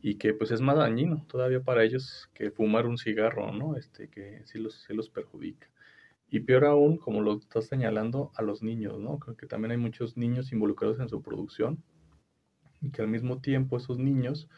y 0.00 0.16
que 0.16 0.34
pues 0.34 0.50
es 0.50 0.60
más 0.60 0.76
dañino 0.76 1.24
todavía 1.28 1.62
para 1.62 1.84
ellos 1.84 2.28
que 2.34 2.50
fumar 2.50 2.86
un 2.86 2.98
cigarro, 2.98 3.52
¿no? 3.52 3.76
Este, 3.76 4.10
que 4.10 4.42
sí 4.44 4.58
los, 4.58 4.82
sí 4.82 4.92
los 4.92 5.08
perjudica. 5.08 5.68
Y 6.34 6.40
peor 6.40 6.64
aún, 6.64 6.96
como 6.96 7.22
lo 7.22 7.34
estás 7.38 7.66
señalando, 7.66 8.32
a 8.34 8.42
los 8.42 8.60
niños, 8.60 8.98
¿no? 8.98 9.20
Creo 9.20 9.36
que 9.36 9.46
también 9.46 9.70
hay 9.70 9.76
muchos 9.76 10.16
niños 10.16 10.50
involucrados 10.50 10.98
en 10.98 11.08
su 11.08 11.22
producción 11.22 11.80
y 12.80 12.90
que 12.90 13.02
al 13.02 13.06
mismo 13.06 13.40
tiempo 13.40 13.76
esos 13.76 14.00
niños 14.00 14.48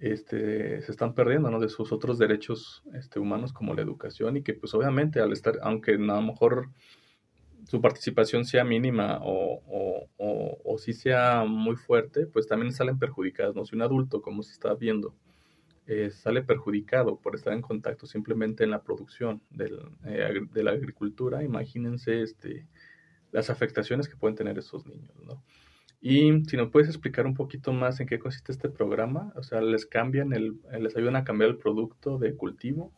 este, 0.00 0.82
se 0.82 0.90
están 0.90 1.14
perdiendo, 1.14 1.48
¿no? 1.48 1.60
De 1.60 1.68
sus 1.68 1.92
otros 1.92 2.18
derechos 2.18 2.82
este, 2.94 3.20
humanos 3.20 3.52
como 3.52 3.74
la 3.74 3.82
educación 3.82 4.38
y 4.38 4.42
que 4.42 4.54
pues 4.54 4.74
obviamente 4.74 5.20
al 5.20 5.30
estar, 5.30 5.60
aunque 5.62 5.92
a 5.92 5.98
lo 5.98 6.20
mejor 6.20 6.70
su 7.68 7.80
participación 7.80 8.44
sea 8.44 8.64
mínima 8.64 9.20
o, 9.22 9.62
o, 10.18 10.58
o, 10.64 10.78
si 10.78 10.92
sea 10.92 11.44
muy 11.44 11.76
fuerte, 11.76 12.26
pues 12.26 12.48
también 12.48 12.72
salen 12.72 12.98
perjudicados, 12.98 13.54
¿no? 13.54 13.64
Si 13.64 13.76
un 13.76 13.82
adulto, 13.82 14.20
como 14.20 14.42
se 14.42 14.50
está 14.50 14.74
viendo, 14.74 15.14
eh, 15.92 16.12
sale 16.12 16.42
perjudicado 16.42 17.18
por 17.18 17.34
estar 17.34 17.52
en 17.52 17.62
contacto 17.62 18.06
simplemente 18.06 18.62
en 18.62 18.70
la 18.70 18.84
producción 18.84 19.42
del, 19.50 19.80
eh, 20.04 20.40
de 20.52 20.62
la 20.62 20.70
agricultura, 20.70 21.42
imagínense 21.42 22.22
este, 22.22 22.68
las 23.32 23.50
afectaciones 23.50 24.08
que 24.08 24.14
pueden 24.14 24.36
tener 24.36 24.56
esos 24.56 24.86
niños, 24.86 25.16
¿no? 25.26 25.42
Y 26.00 26.44
si 26.44 26.56
nos 26.56 26.70
puedes 26.70 26.88
explicar 26.88 27.26
un 27.26 27.34
poquito 27.34 27.72
más 27.72 27.98
en 27.98 28.06
qué 28.06 28.20
consiste 28.20 28.52
este 28.52 28.68
programa, 28.68 29.32
o 29.34 29.42
sea, 29.42 29.60
¿les 29.62 29.84
cambian 29.84 30.32
el, 30.32 30.60
les 30.78 30.96
ayudan 30.96 31.16
a 31.16 31.24
cambiar 31.24 31.50
el 31.50 31.58
producto 31.58 32.18
de 32.18 32.36
cultivo? 32.36 32.92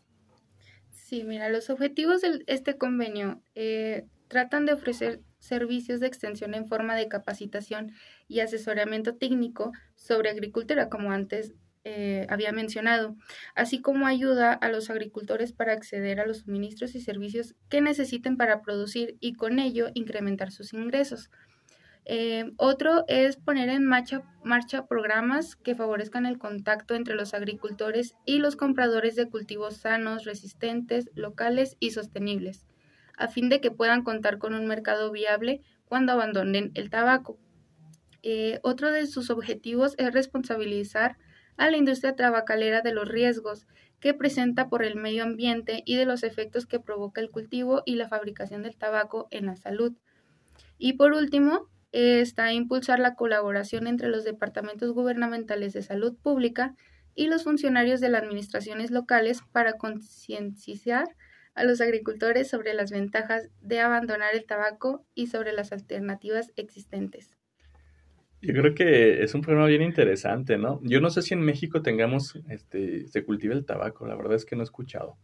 Sí, 0.90 1.24
mira, 1.24 1.48
los 1.48 1.70
objetivos 1.70 2.20
de 2.20 2.44
este 2.46 2.76
convenio 2.76 3.40
eh, 3.54 4.04
tratan 4.28 4.66
de 4.66 4.74
ofrecer 4.74 5.22
servicios 5.38 5.98
de 6.00 6.08
extensión 6.08 6.52
en 6.52 6.66
forma 6.66 6.94
de 6.94 7.08
capacitación 7.08 7.92
y 8.28 8.40
asesoramiento 8.40 9.16
técnico 9.16 9.72
sobre 9.94 10.28
agricultura, 10.28 10.90
como 10.90 11.10
antes 11.10 11.54
eh, 11.84 12.26
había 12.30 12.52
mencionado, 12.52 13.16
así 13.56 13.80
como 13.80 14.06
ayuda 14.06 14.52
a 14.52 14.68
los 14.68 14.88
agricultores 14.88 15.52
para 15.52 15.72
acceder 15.72 16.20
a 16.20 16.26
los 16.26 16.38
suministros 16.38 16.94
y 16.94 17.00
servicios 17.00 17.56
que 17.68 17.80
necesiten 17.80 18.36
para 18.36 18.62
producir 18.62 19.16
y 19.18 19.34
con 19.34 19.58
ello 19.58 19.90
incrementar 19.94 20.52
sus 20.52 20.72
ingresos. 20.72 21.28
Eh, 22.04 22.52
otro 22.56 23.04
es 23.06 23.36
poner 23.36 23.68
en 23.68 23.84
marcha, 23.84 24.22
programas 24.88 25.54
que 25.56 25.74
favorezcan 25.74 26.26
el 26.26 26.38
contacto 26.38 26.94
entre 26.94 27.14
los 27.14 27.32
agricultores 27.34 28.14
y 28.26 28.38
los 28.38 28.56
compradores 28.56 29.14
de 29.14 29.28
cultivos 29.28 29.76
sanos, 29.76 30.24
resistentes, 30.24 31.10
locales 31.14 31.76
y 31.78 31.90
sostenibles, 31.90 32.66
a 33.16 33.28
fin 33.28 33.48
de 33.48 33.60
que 33.60 33.70
puedan 33.70 34.02
contar 34.02 34.38
con 34.38 34.54
un 34.54 34.66
mercado 34.66 35.12
viable 35.12 35.62
cuando 35.84 36.12
abandonen 36.12 36.72
el 36.74 36.90
tabaco. 36.90 37.38
Eh, 38.22 38.60
otro 38.62 38.90
de 38.92 39.06
sus 39.06 39.30
objetivos 39.30 39.94
es 39.98 40.12
responsabilizar 40.12 41.18
a 41.62 41.70
la 41.70 41.76
industria 41.76 42.16
tabacalera 42.16 42.80
de 42.80 42.92
los 42.92 43.06
riesgos 43.06 43.68
que 44.00 44.14
presenta 44.14 44.68
por 44.68 44.82
el 44.82 44.96
medio 44.96 45.22
ambiente 45.22 45.84
y 45.86 45.94
de 45.94 46.06
los 46.06 46.24
efectos 46.24 46.66
que 46.66 46.80
provoca 46.80 47.20
el 47.20 47.30
cultivo 47.30 47.84
y 47.86 47.94
la 47.94 48.08
fabricación 48.08 48.64
del 48.64 48.76
tabaco 48.76 49.28
en 49.30 49.46
la 49.46 49.54
salud. 49.54 49.92
Y 50.76 50.94
por 50.94 51.12
último, 51.12 51.68
está 51.92 52.52
impulsar 52.52 52.98
la 52.98 53.14
colaboración 53.14 53.86
entre 53.86 54.08
los 54.08 54.24
departamentos 54.24 54.92
gubernamentales 54.92 55.72
de 55.72 55.82
salud 55.82 56.16
pública 56.20 56.74
y 57.14 57.28
los 57.28 57.44
funcionarios 57.44 58.00
de 58.00 58.08
las 58.08 58.24
administraciones 58.24 58.90
locales 58.90 59.38
para 59.52 59.74
concienciar 59.74 61.06
a 61.54 61.62
los 61.62 61.80
agricultores 61.80 62.50
sobre 62.50 62.74
las 62.74 62.90
ventajas 62.90 63.50
de 63.60 63.78
abandonar 63.78 64.34
el 64.34 64.46
tabaco 64.46 65.04
y 65.14 65.28
sobre 65.28 65.52
las 65.52 65.70
alternativas 65.70 66.50
existentes. 66.56 67.36
Yo 68.42 68.52
creo 68.54 68.74
que 68.74 69.22
es 69.22 69.34
un 69.36 69.40
programa 69.40 69.68
bien 69.68 69.82
interesante, 69.82 70.58
¿no? 70.58 70.80
Yo 70.82 71.00
no 71.00 71.10
sé 71.10 71.22
si 71.22 71.32
en 71.32 71.42
México 71.42 71.80
tengamos, 71.80 72.34
este, 72.48 73.06
se 73.06 73.24
cultive 73.24 73.54
el 73.54 73.64
tabaco, 73.64 74.04
la 74.04 74.16
verdad 74.16 74.34
es 74.34 74.44
que 74.44 74.56
no 74.56 74.62
he 74.62 74.64
escuchado, 74.64 75.16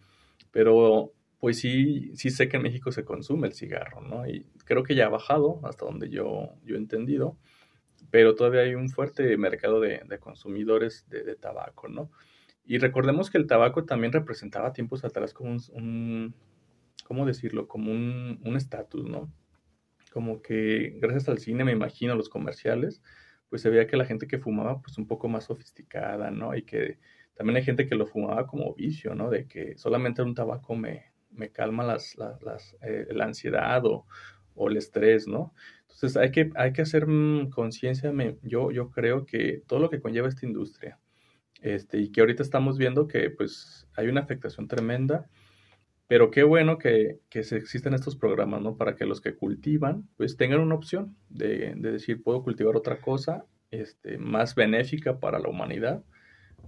pero 0.53 1.13
pues 1.41 1.59
sí, 1.59 2.13
sí 2.15 2.31
sé 2.31 2.49
que 2.49 2.59
en 2.59 2.63
México 2.63 2.93
se 2.93 3.05
consume 3.05 3.49
el 3.49 3.55
cigarro, 3.55 4.03
¿no? 4.03 4.25
Y 4.29 4.47
creo 4.65 4.85
que 4.85 4.95
ya 4.95 5.07
ha 5.07 5.09
bajado 5.09 5.61
hasta 5.65 5.85
donde 5.85 6.11
yo, 6.11 6.55
yo 6.65 6.77
he 6.77 6.79
entendido, 6.79 7.37
pero 8.11 8.37
todavía 8.37 8.61
hay 8.61 8.77
un 8.77 8.89
fuerte 8.89 9.37
mercado 9.37 9.81
de, 9.81 10.01
consumidores 10.21 11.05
de, 11.11 11.35
tabaco, 11.35 11.89
¿no? 11.89 12.13
Y 12.65 12.79
recordemos 12.79 13.31
que 13.31 13.39
el 13.39 13.49
tabaco 13.49 13.85
también 13.85 14.13
representaba 14.13 14.73
tiempos 14.73 15.05
atrás 15.05 15.35
como 15.35 15.57
un, 15.73 16.37
¿cómo 17.05 17.27
decirlo? 17.27 17.67
Como 17.67 17.91
un 17.91 18.57
estatus, 18.57 19.09
¿no? 19.09 19.33
Como 20.11 20.43
que 20.43 20.97
gracias 21.01 21.29
al 21.29 21.39
cine, 21.39 21.65
me 21.65 21.73
imagino, 21.73 22.15
los 22.15 22.29
comerciales, 22.29 23.03
pues 23.49 23.63
se 23.63 23.71
veía 23.71 23.87
que 23.87 23.97
la 23.97 24.05
gente 24.05 24.27
que 24.27 24.39
fumaba, 24.39 24.81
pues 24.81 24.99
un 24.99 25.07
poco 25.07 25.29
más 25.29 25.45
sofisticada, 25.45 26.31
¿no? 26.31 26.55
Y 26.55 26.63
que 26.63 26.99
también 27.35 27.57
hay 27.57 27.63
gente 27.65 27.87
que 27.87 27.95
lo 27.95 28.07
fumaba 28.07 28.47
como 28.47 28.75
vicio, 28.75 29.15
¿no? 29.15 29.31
De 29.31 29.47
que 29.47 29.77
solamente 29.79 30.23
un 30.23 30.35
tabaco 30.35 30.75
me, 30.75 31.13
me 31.31 31.51
calma 31.51 31.85
las, 31.85 32.17
las, 32.17 32.77
eh, 32.83 33.07
la 33.11 33.25
ansiedad 33.25 33.85
o, 33.87 34.07
o, 34.55 34.69
el 34.69 34.77
estrés, 34.77 35.29
¿no? 35.29 35.55
Entonces 35.83 36.17
hay 36.17 36.31
que, 36.31 36.51
hay 36.57 36.73
que 36.73 36.83
hacer 36.83 37.07
mm, 37.07 37.51
conciencia, 37.51 38.13
yo, 38.43 38.71
yo 38.71 38.91
creo 38.91 39.25
que 39.25 39.63
todo 39.67 39.79
lo 39.79 39.91
que 39.91 40.01
conlleva 40.01 40.29
esta 40.29 40.47
industria, 40.47 40.99
este, 41.63 41.99
y 41.99 42.11
que 42.11 42.21
ahorita 42.21 42.43
estamos 42.43 42.79
viendo 42.79 43.09
que 43.09 43.31
pues 43.31 43.89
hay 43.95 44.09
una 44.09 44.21
afectación 44.21 44.69
tremenda, 44.69 45.29
pero 46.09 46.31
qué 46.31 46.43
bueno 46.43 46.79
que, 46.79 47.21
que 47.29 47.41
existen 47.41 47.95
estos 47.95 48.17
programas, 48.17 48.63
¿no? 48.63 48.77
Para 48.77 48.97
que 48.97 49.05
los 49.05 49.21
que 49.21 49.37
cultivan, 49.37 50.09
pues 50.17 50.37
tengan 50.37 50.61
una 50.61 50.75
opción 50.75 51.15
de, 51.29 51.75
de 51.77 51.93
decir, 51.93 52.23
puedo 52.23 52.43
cultivar 52.43 52.77
otra 52.77 53.01
cosa 53.01 53.45
este, 53.71 54.17
más 54.17 54.55
benéfica 54.55 55.21
para 55.21 55.39
la 55.39 55.49
humanidad, 55.49 56.03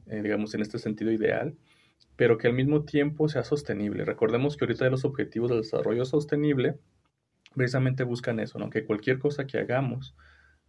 eh, 0.07 0.23
digamos, 0.23 0.55
en 0.55 0.61
este 0.61 0.79
sentido 0.79 1.11
ideal, 1.11 1.57
pero 2.17 2.37
que 2.37 2.49
al 2.49 2.53
mismo 2.53 2.85
tiempo 2.85 3.29
sea 3.29 3.43
sostenible. 3.43 4.05
Recordemos 4.05 4.57
que 4.57 4.67
ahorita 4.67 4.91
los 4.91 5.07
objetivos 5.07 5.51
del 5.51 5.63
desarrollo 5.63 6.05
sostenible 6.05 6.79
precisamente 7.55 8.05
buscan 8.05 8.41
eso, 8.41 8.59
¿no? 8.59 8.69
Que 8.69 8.85
cualquier 8.85 9.19
cosa 9.19 9.47
que 9.47 9.59
hagamos, 9.59 10.15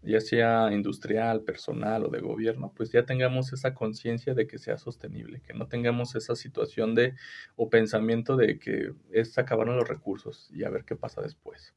ya 0.03 0.19
sea 0.19 0.71
industrial, 0.71 1.41
personal 1.41 2.05
o 2.05 2.09
de 2.09 2.19
gobierno, 2.19 2.73
pues 2.75 2.91
ya 2.91 3.05
tengamos 3.05 3.53
esa 3.53 3.73
conciencia 3.73 4.33
de 4.33 4.47
que 4.47 4.57
sea 4.57 4.77
sostenible, 4.77 5.41
que 5.41 5.53
no 5.53 5.67
tengamos 5.67 6.15
esa 6.15 6.35
situación 6.35 6.95
de 6.95 7.13
o 7.55 7.69
pensamiento 7.69 8.35
de 8.35 8.57
que 8.59 8.93
es 9.11 9.37
acabaron 9.37 9.77
los 9.77 9.87
recursos 9.87 10.49
y 10.51 10.63
a 10.63 10.69
ver 10.69 10.85
qué 10.85 10.95
pasa 10.95 11.21
después. 11.21 11.73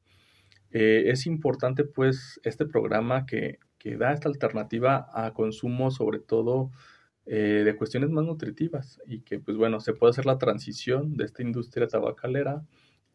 Eh, 0.71 1.03
es 1.07 1.25
importante 1.25 1.83
pues 1.83 2.39
este 2.43 2.65
programa 2.65 3.25
que, 3.25 3.59
que 3.77 3.97
da 3.97 4.11
esta 4.11 4.27
alternativa 4.27 5.07
a 5.13 5.33
consumo 5.33 5.91
sobre 5.91 6.19
todo 6.19 6.71
eh, 7.27 7.63
de 7.65 7.75
cuestiones 7.75 8.09
más 8.09 8.25
nutritivas 8.25 9.01
y 9.07 9.21
que 9.21 9.39
pues 9.39 9.57
bueno, 9.57 9.79
se 9.79 9.93
puede 9.93 10.11
hacer 10.11 10.25
la 10.25 10.37
transición 10.37 11.17
de 11.17 11.25
esta 11.25 11.41
industria 11.41 11.87
tabacalera 11.87 12.63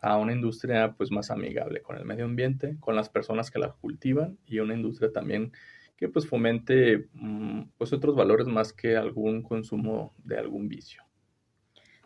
a 0.00 0.16
una 0.16 0.32
industria 0.32 0.94
pues 0.96 1.10
más 1.10 1.30
amigable 1.30 1.82
con 1.82 1.96
el 1.96 2.04
medio 2.04 2.24
ambiente, 2.24 2.76
con 2.80 2.96
las 2.96 3.08
personas 3.08 3.50
que 3.50 3.58
la 3.58 3.72
cultivan 3.72 4.38
y 4.46 4.58
una 4.60 4.74
industria 4.74 5.12
también 5.12 5.52
que 5.96 6.08
pues 6.08 6.26
fomente 6.26 7.08
mm, 7.12 7.62
pues 7.76 7.92
otros 7.92 8.16
valores 8.16 8.46
más 8.46 8.72
que 8.72 8.96
algún 8.96 9.42
consumo 9.42 10.14
de 10.24 10.38
algún 10.38 10.68
vicio. 10.68 11.02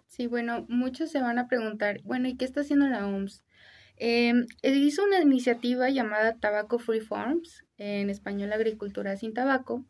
Sí, 0.07 0.27
bueno, 0.27 0.67
muchos 0.69 1.11
se 1.11 1.21
van 1.21 1.39
a 1.39 1.49
preguntar, 1.49 2.01
bueno, 2.03 2.29
¿y 2.29 2.37
qué 2.37 2.45
está 2.45 2.61
haciendo 2.61 2.89
la 2.89 3.07
OMS? 3.07 3.45
Em, 3.97 4.47
hizo 4.63 5.05
una 5.05 5.21
iniciativa 5.21 5.89
llamada 5.91 6.37
Tabaco 6.39 6.79
Free 6.79 7.01
Farms, 7.01 7.65
en 7.79 8.11
español 8.11 8.53
Agricultura 8.53 9.17
sin 9.17 9.33
Tabaco, 9.33 9.85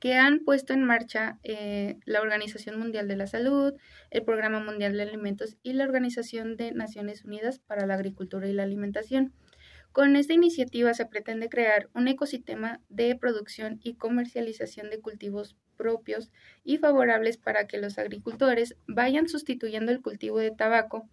que 0.00 0.14
han 0.14 0.40
puesto 0.40 0.72
en 0.72 0.84
marcha 0.84 1.38
eh, 1.42 1.98
la 2.04 2.20
Organización 2.20 2.78
Mundial 2.78 3.08
de 3.08 3.16
la 3.16 3.26
Salud, 3.26 3.74
el 4.10 4.24
Programa 4.24 4.60
Mundial 4.60 4.96
de 4.96 5.02
Alimentos 5.02 5.56
y 5.62 5.72
la 5.72 5.84
Organización 5.84 6.56
de 6.56 6.72
Naciones 6.72 7.24
Unidas 7.24 7.58
para 7.58 7.86
la 7.86 7.94
Agricultura 7.94 8.48
y 8.48 8.52
la 8.52 8.62
Alimentación. 8.62 9.32
Con 9.92 10.16
esta 10.16 10.34
iniciativa 10.34 10.94
se 10.94 11.06
pretende 11.06 11.48
crear 11.48 11.88
un 11.94 12.08
ecosistema 12.08 12.80
de 12.88 13.16
producción 13.16 13.80
y 13.82 13.94
comercialización 13.94 14.90
de 14.90 15.00
cultivos 15.00 15.56
propios 15.76 16.30
y 16.62 16.76
favorables 16.76 17.38
para 17.38 17.66
que 17.66 17.78
los 17.78 17.98
agricultores 17.98 18.76
vayan 18.86 19.28
sustituyendo 19.28 19.90
el 19.90 20.02
cultivo 20.02 20.38
de 20.38 20.50
tabaco 20.50 21.08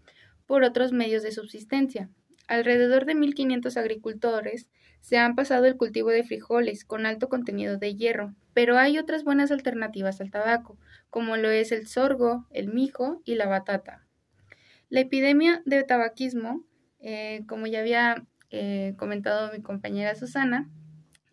por 0.46 0.64
otros 0.64 0.92
medios 0.92 1.24
de 1.24 1.32
subsistencia. 1.32 2.10
Alrededor 2.48 3.06
de 3.06 3.16
1.500 3.16 3.78
agricultores 3.78 4.70
se 5.02 5.18
han 5.18 5.36
pasado 5.36 5.66
el 5.66 5.78
cultivo 5.78 6.10
de 6.10 6.24
frijoles 6.24 6.86
con 6.86 7.06
alto 7.06 7.30
contenido 7.30 7.78
de 7.78 7.96
hierro, 7.96 8.34
pero 8.54 8.78
hay 8.78 8.98
otras 8.98 9.24
buenas 9.24 9.52
alternativas 9.52 10.22
al 10.22 10.32
tabaco, 10.32 10.78
como 11.10 11.38
lo 11.38 11.50
es 11.50 11.72
el 11.72 11.88
sorgo, 11.88 12.48
el 12.52 12.68
mijo 12.68 13.22
y 13.24 13.36
la 13.36 13.48
batata. 13.48 14.06
La 14.90 15.02
epidemia 15.02 15.62
de 15.66 15.84
tabaquismo, 15.84 16.64
eh, 17.00 17.44
como 17.48 17.68
ya 17.68 17.80
había 17.80 18.26
eh, 18.52 18.94
comentado 18.98 19.52
mi 19.52 19.62
compañera 19.62 20.16
Susana, 20.16 20.70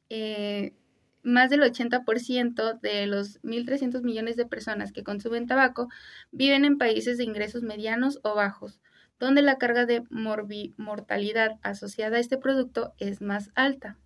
eh, 0.09 0.75
más 1.23 1.51
del 1.51 1.63
80% 1.63 2.81
de 2.81 3.07
los 3.07 3.41
1.300 3.43 4.03
millones 4.03 4.37
de 4.37 4.47
personas 4.47 4.93
que 4.93 5.05
consumen 5.05 5.47
tabaco 5.47 5.89
viven 6.33 6.65
en 6.65 6.79
países 6.79 7.19
de 7.19 7.25
ingresos 7.25 7.63
medianos 7.63 8.19
o 8.23 8.35
bajos, 8.35 8.81
donde 9.23 9.41
la 9.41 9.57
carga 9.57 9.87
de 9.87 10.03
mortalidad 10.11 11.53
asociada 11.63 12.17
a 12.17 12.21
este 12.21 12.39
producto 12.39 12.93
es 12.99 13.23
más 13.23 13.53
alta. 13.55 13.97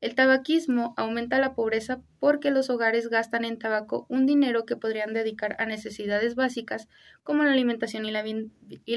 El 0.00 0.14
tabaquismo 0.14 0.94
aumenta 0.96 1.38
la 1.38 1.54
pobreza 1.54 2.00
porque 2.20 2.50
los 2.50 2.70
hogares 2.70 3.10
gastan 3.10 3.44
en 3.44 3.58
tabaco 3.58 4.06
un 4.08 4.24
dinero 4.24 4.64
que 4.64 4.74
podrían 4.76 5.12
dedicar 5.12 5.56
a 5.58 5.66
necesidades 5.66 6.36
básicas 6.36 6.88
como 7.22 7.44
la 7.44 7.52
alimentación 7.52 8.06
y 8.06 8.10
la, 8.10 8.22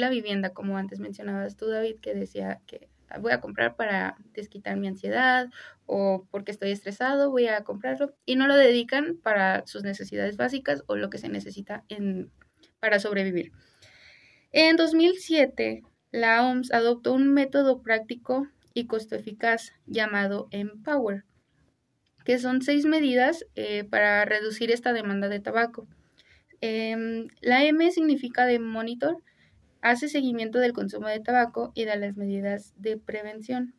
vivienda, 0.10 0.54
como 0.54 0.78
antes 0.78 1.02
mencionabas 1.02 1.58
tú, 1.58 1.68
David, 1.68 1.98
que 2.02 2.14
decía 2.14 2.62
que 2.66 2.88
voy 3.20 3.34
a 3.34 3.42
comprar 3.42 3.76
para 3.76 4.16
desquitar 4.34 4.78
mi 4.78 4.88
ansiedad 4.88 5.50
o 5.86 6.26
porque 6.32 6.52
estoy 6.52 6.72
estresado, 6.72 7.32
voy 7.32 7.48
a 7.48 7.66
comprarlo 7.66 8.16
y 8.26 8.38
no 8.38 8.48
lo 8.48 8.56
dedican 8.56 9.18
para 9.22 9.68
sus 9.68 9.84
necesidades 9.84 10.38
básicas 10.38 10.86
o 10.88 10.96
lo 10.96 11.10
que 11.10 11.18
se 11.18 11.28
necesita 11.28 11.84
para 12.80 13.00
sobrevivir. 13.00 13.52
En 14.52 14.78
2007, 14.78 15.84
la 16.12 16.44
OMS 16.44 16.74
adoptó 16.74 17.14
un 17.14 17.32
método 17.32 17.84
práctico 17.84 18.48
y 18.74 18.88
costo 18.88 19.16
eficaz 19.16 19.74
llamado 19.86 20.48
Empower, 20.50 21.24
que 22.26 22.40
son 22.40 22.64
seis 22.64 22.86
medidas 22.86 23.46
eh, 23.54 23.84
para 23.84 24.26
reducir 24.26 24.72
esta 24.72 24.92
demanda 24.92 25.30
de 25.30 25.40
tabaco. 25.40 25.88
Em, 26.62 27.28
la 27.42 27.64
M 27.64 27.92
significa 27.92 28.48
de 28.48 28.58
monitor, 28.58 29.22
hace 29.82 30.10
seguimiento 30.10 30.58
del 30.58 30.74
consumo 30.74 31.08
de 31.08 31.20
tabaco 31.20 31.72
y 31.76 31.86
de 31.86 31.98
las 31.98 32.18
medidas 32.18 32.74
de 32.76 32.98
prevención. 32.98 33.76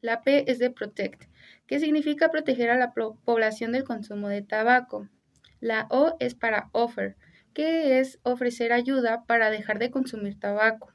La 0.00 0.22
P 0.22 0.50
es 0.50 0.58
de 0.58 0.70
protect, 0.70 1.24
que 1.66 1.80
significa 1.80 2.30
proteger 2.30 2.70
a 2.70 2.78
la 2.78 2.94
población 2.94 3.72
del 3.72 3.84
consumo 3.84 4.28
de 4.30 4.40
tabaco. 4.40 5.06
La 5.60 5.86
O 5.90 6.16
es 6.18 6.34
para 6.34 6.70
offer, 6.72 7.16
que 7.54 8.00
es 8.00 8.18
ofrecer 8.22 8.72
ayuda 8.72 9.24
para 9.26 9.50
dejar 9.50 9.78
de 9.78 9.90
consumir 9.90 10.38
tabaco. 10.38 10.92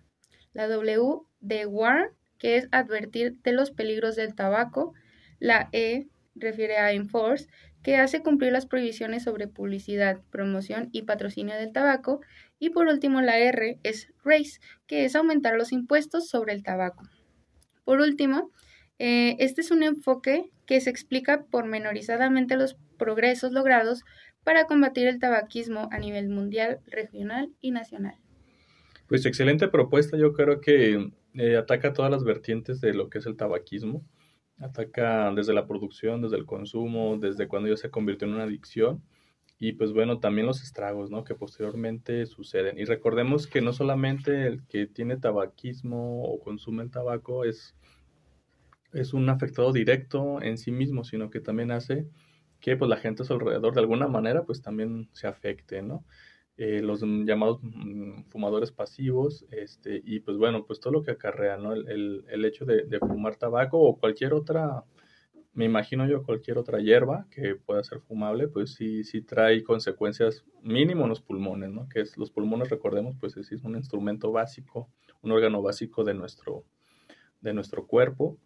La 0.54 0.68
W 0.68 1.22
de 1.40 1.66
warn, 1.66 2.10
que 2.38 2.58
es 2.58 2.68
advertir 2.72 3.38
de 3.42 3.54
los 3.54 3.72
peligros 3.72 4.16
del 4.16 4.36
tabaco. 4.36 4.94
La 5.40 5.70
E 5.72 6.08
refiere 6.36 6.78
a 6.78 6.92
enforce, 6.92 7.48
que 7.82 7.96
hace 7.96 8.22
cumplir 8.22 8.52
las 8.52 8.66
prohibiciones 8.66 9.24
sobre 9.24 9.48
publicidad, 9.48 10.22
promoción 10.32 10.90
y 10.92 11.04
patrocinio 11.04 11.56
del 11.56 11.72
tabaco. 11.72 12.22
Y 12.60 12.72
por 12.72 12.88
último, 12.88 13.22
la 13.22 13.38
R 13.38 13.80
es 13.84 14.10
raise, 14.24 14.60
que 14.86 15.06
es 15.06 15.16
aumentar 15.16 15.56
los 15.56 15.72
impuestos 15.72 16.28
sobre 16.28 16.54
el 16.54 16.64
tabaco. 16.64 17.04
Por 17.86 18.02
último, 18.02 18.52
eh, 19.00 19.38
este 19.40 19.62
es 19.62 19.72
un 19.72 19.82
enfoque 19.82 20.52
que 20.66 20.82
se 20.82 20.90
explica 20.90 21.46
pormenorizadamente 21.46 22.58
los 22.58 22.76
progresos 22.98 23.54
logrados 23.54 24.04
para 24.44 24.66
combatir 24.66 25.08
el 25.08 25.20
tabaquismo 25.20 25.90
a 25.92 26.00
nivel 26.00 26.30
mundial, 26.30 26.80
regional 26.88 27.52
y 27.62 27.72
nacional. 27.72 28.16
Pues 29.08 29.26
excelente 29.26 29.68
propuesta, 29.68 30.18
yo 30.18 30.34
creo 30.34 30.62
que 30.62 31.12
eh, 31.34 31.58
ataca 31.58 31.94
todas 31.94 32.12
las 32.12 32.24
vertientes 32.24 32.82
de 32.82 32.94
lo 32.94 33.10
que 33.10 33.20
es 33.20 33.26
el 33.26 33.36
tabaquismo, 33.36 34.04
ataca 34.60 35.32
desde 35.34 35.54
la 35.54 35.68
producción, 35.68 36.22
desde 36.22 36.38
el 36.38 36.46
consumo, 36.46 37.18
desde 37.18 37.48
cuando 37.48 37.70
ya 37.70 37.78
se 37.78 37.90
convirtió 37.90 38.28
en 38.28 38.36
una 38.36 38.44
adicción 38.44 39.02
y 39.62 39.74
pues 39.74 39.92
bueno, 39.92 40.20
también 40.20 40.48
los 40.48 40.64
estragos, 40.64 41.12
¿no? 41.12 41.26
Que 41.26 41.36
posteriormente 41.36 42.26
suceden. 42.26 42.80
Y 42.80 42.86
recordemos 42.86 43.46
que 43.46 43.60
no 43.60 43.74
solamente 43.74 44.48
el 44.48 44.66
que 44.68 44.88
tiene 44.88 45.18
tabaquismo 45.18 46.24
o 46.24 46.40
consume 46.40 46.84
el 46.84 46.92
tabaco 46.92 47.44
es, 47.44 47.76
es 48.94 49.14
un 49.14 49.28
afectado 49.28 49.74
directo 49.74 50.42
en 50.42 50.58
sí 50.58 50.72
mismo, 50.72 51.04
sino 51.04 51.30
que 51.30 51.42
también 51.42 51.72
hace 51.72 52.08
que 52.60 52.78
pues 52.78 52.90
la 52.90 52.98
gente 52.98 53.24
a 53.24 53.26
su 53.26 53.34
alrededor 53.34 53.74
de 53.74 53.80
alguna 53.80 54.08
manera 54.08 54.44
pues 54.44 54.62
también 54.62 55.10
se 55.14 55.28
afecte, 55.28 55.82
¿no? 55.82 56.06
Eh, 56.62 56.82
los 56.82 57.02
llamados 57.02 57.60
mm, 57.62 58.24
fumadores 58.30 58.74
pasivos, 58.74 59.46
este, 59.50 60.02
y 60.04 60.20
pues 60.20 60.36
bueno, 60.36 60.66
pues 60.66 60.82
todo 60.82 60.92
lo 60.92 61.04
que 61.04 61.12
acarrea, 61.12 61.56
¿no? 61.56 61.72
El, 61.72 62.26
el, 62.28 62.44
hecho 62.44 62.66
de, 62.66 63.00
fumar 63.00 63.38
tabaco 63.38 63.80
o 63.80 63.98
cualquier 63.98 64.34
otra, 64.34 64.84
me 65.54 65.64
imagino 65.64 66.06
yo, 66.06 66.22
cualquier 66.24 66.58
otra 66.58 66.80
hierba 66.80 67.28
que 67.32 67.56
pueda 67.56 67.82
ser 67.86 68.02
fumable, 68.02 68.50
pues 68.50 68.74
sí, 68.74 69.06
sí 69.06 69.22
trae 69.22 69.64
consecuencias 69.64 70.44
mínimo 70.62 71.04
en 71.04 71.10
los 71.10 71.22
pulmones, 71.22 71.70
¿no? 71.70 71.88
Que 71.88 72.02
es, 72.02 72.18
los 72.18 72.30
pulmones, 72.30 72.70
recordemos, 72.70 73.16
pues 73.18 73.38
es 73.38 73.50
un 73.64 73.78
instrumento 73.78 74.34
básico, 74.34 74.90
un 75.22 75.32
órgano 75.32 75.62
básico 75.62 76.04
de 76.04 76.14
nuestro, 76.14 76.66
de 77.40 77.54
nuestro 77.54 77.88
cuerpo, 77.88 78.38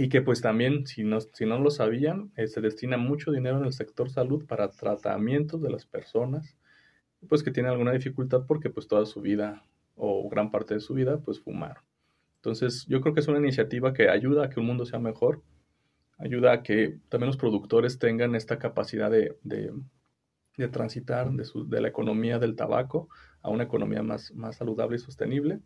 y 0.00 0.08
que 0.08 0.22
pues 0.22 0.40
también, 0.40 0.86
si 0.86 1.04
no, 1.04 1.20
si 1.20 1.44
no 1.44 1.58
lo 1.58 1.70
sabían, 1.70 2.32
eh, 2.36 2.46
se 2.46 2.62
destina 2.62 2.96
mucho 2.96 3.32
dinero 3.32 3.58
en 3.58 3.66
el 3.66 3.74
sector 3.74 4.08
salud 4.08 4.46
para 4.46 4.70
tratamientos 4.70 5.60
de 5.60 5.68
las 5.68 5.84
personas, 5.84 6.56
pues 7.28 7.42
que 7.42 7.50
tienen 7.50 7.72
alguna 7.72 7.92
dificultad 7.92 8.46
porque 8.46 8.70
pues 8.70 8.88
toda 8.88 9.04
su 9.04 9.20
vida 9.20 9.62
o 9.96 10.26
gran 10.30 10.50
parte 10.50 10.72
de 10.72 10.80
su 10.80 10.94
vida 10.94 11.18
pues 11.18 11.38
fumaron. 11.40 11.84
Entonces 12.36 12.86
yo 12.88 13.02
creo 13.02 13.12
que 13.12 13.20
es 13.20 13.28
una 13.28 13.40
iniciativa 13.40 13.92
que 13.92 14.08
ayuda 14.08 14.46
a 14.46 14.48
que 14.48 14.58
el 14.58 14.66
mundo 14.66 14.86
sea 14.86 15.00
mejor, 15.00 15.42
ayuda 16.16 16.52
a 16.52 16.62
que 16.62 16.98
también 17.10 17.26
los 17.26 17.36
productores 17.36 17.98
tengan 17.98 18.34
esta 18.34 18.58
capacidad 18.58 19.10
de, 19.10 19.36
de, 19.42 19.70
de 20.56 20.68
transitar 20.68 21.30
de, 21.30 21.44
su, 21.44 21.68
de 21.68 21.82
la 21.82 21.88
economía 21.88 22.38
del 22.38 22.56
tabaco 22.56 23.10
a 23.42 23.50
una 23.50 23.64
economía 23.64 24.02
más, 24.02 24.32
más 24.32 24.56
saludable 24.56 24.96
y 24.96 25.00
sostenible 25.00 25.60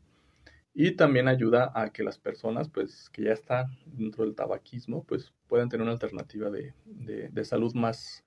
y 0.74 0.96
también 0.96 1.28
ayuda 1.28 1.70
a 1.72 1.90
que 1.90 2.02
las 2.02 2.18
personas, 2.18 2.68
pues, 2.68 3.08
que 3.10 3.22
ya 3.22 3.32
están 3.32 3.78
dentro 3.86 4.24
del 4.24 4.34
tabaquismo, 4.34 5.04
pues, 5.04 5.32
puedan 5.46 5.68
tener 5.68 5.82
una 5.82 5.92
alternativa 5.92 6.50
de, 6.50 6.74
de, 6.84 7.44
salud 7.44 7.72
más, 7.74 8.24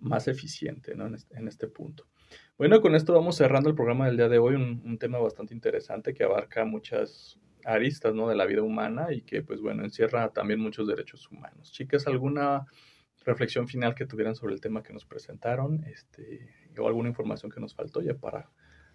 más 0.00 0.26
eficiente, 0.26 0.94
¿no? 0.94 1.06
En 1.06 1.14
este, 1.14 1.36
en 1.36 1.46
este, 1.46 1.68
punto. 1.68 2.06
Bueno, 2.56 2.80
con 2.80 2.94
esto 2.94 3.12
vamos 3.12 3.36
cerrando 3.36 3.68
el 3.68 3.74
programa 3.74 4.06
del 4.06 4.16
día 4.16 4.30
de 4.30 4.38
hoy, 4.38 4.54
un, 4.54 4.82
un, 4.82 4.98
tema 4.98 5.18
bastante 5.18 5.52
interesante 5.52 6.14
que 6.14 6.24
abarca 6.24 6.64
muchas 6.64 7.38
aristas, 7.66 8.14
¿no? 8.14 8.28
De 8.28 8.34
la 8.34 8.46
vida 8.46 8.62
humana 8.62 9.12
y 9.12 9.20
que, 9.20 9.42
pues, 9.42 9.60
bueno, 9.60 9.84
encierra 9.84 10.30
también 10.30 10.60
muchos 10.60 10.88
derechos 10.88 11.30
humanos. 11.30 11.70
Chicas, 11.70 12.06
¿alguna 12.06 12.64
reflexión 13.26 13.68
final 13.68 13.94
que 13.94 14.06
tuvieran 14.06 14.34
sobre 14.34 14.54
el 14.54 14.60
tema 14.62 14.82
que 14.82 14.94
nos 14.94 15.04
presentaron? 15.04 15.84
Este, 15.84 16.48
o 16.78 16.88
alguna 16.88 17.10
información 17.10 17.52
que 17.52 17.60
nos 17.60 17.74
faltó 17.74 18.00
ya 18.00 18.14
para 18.14 18.48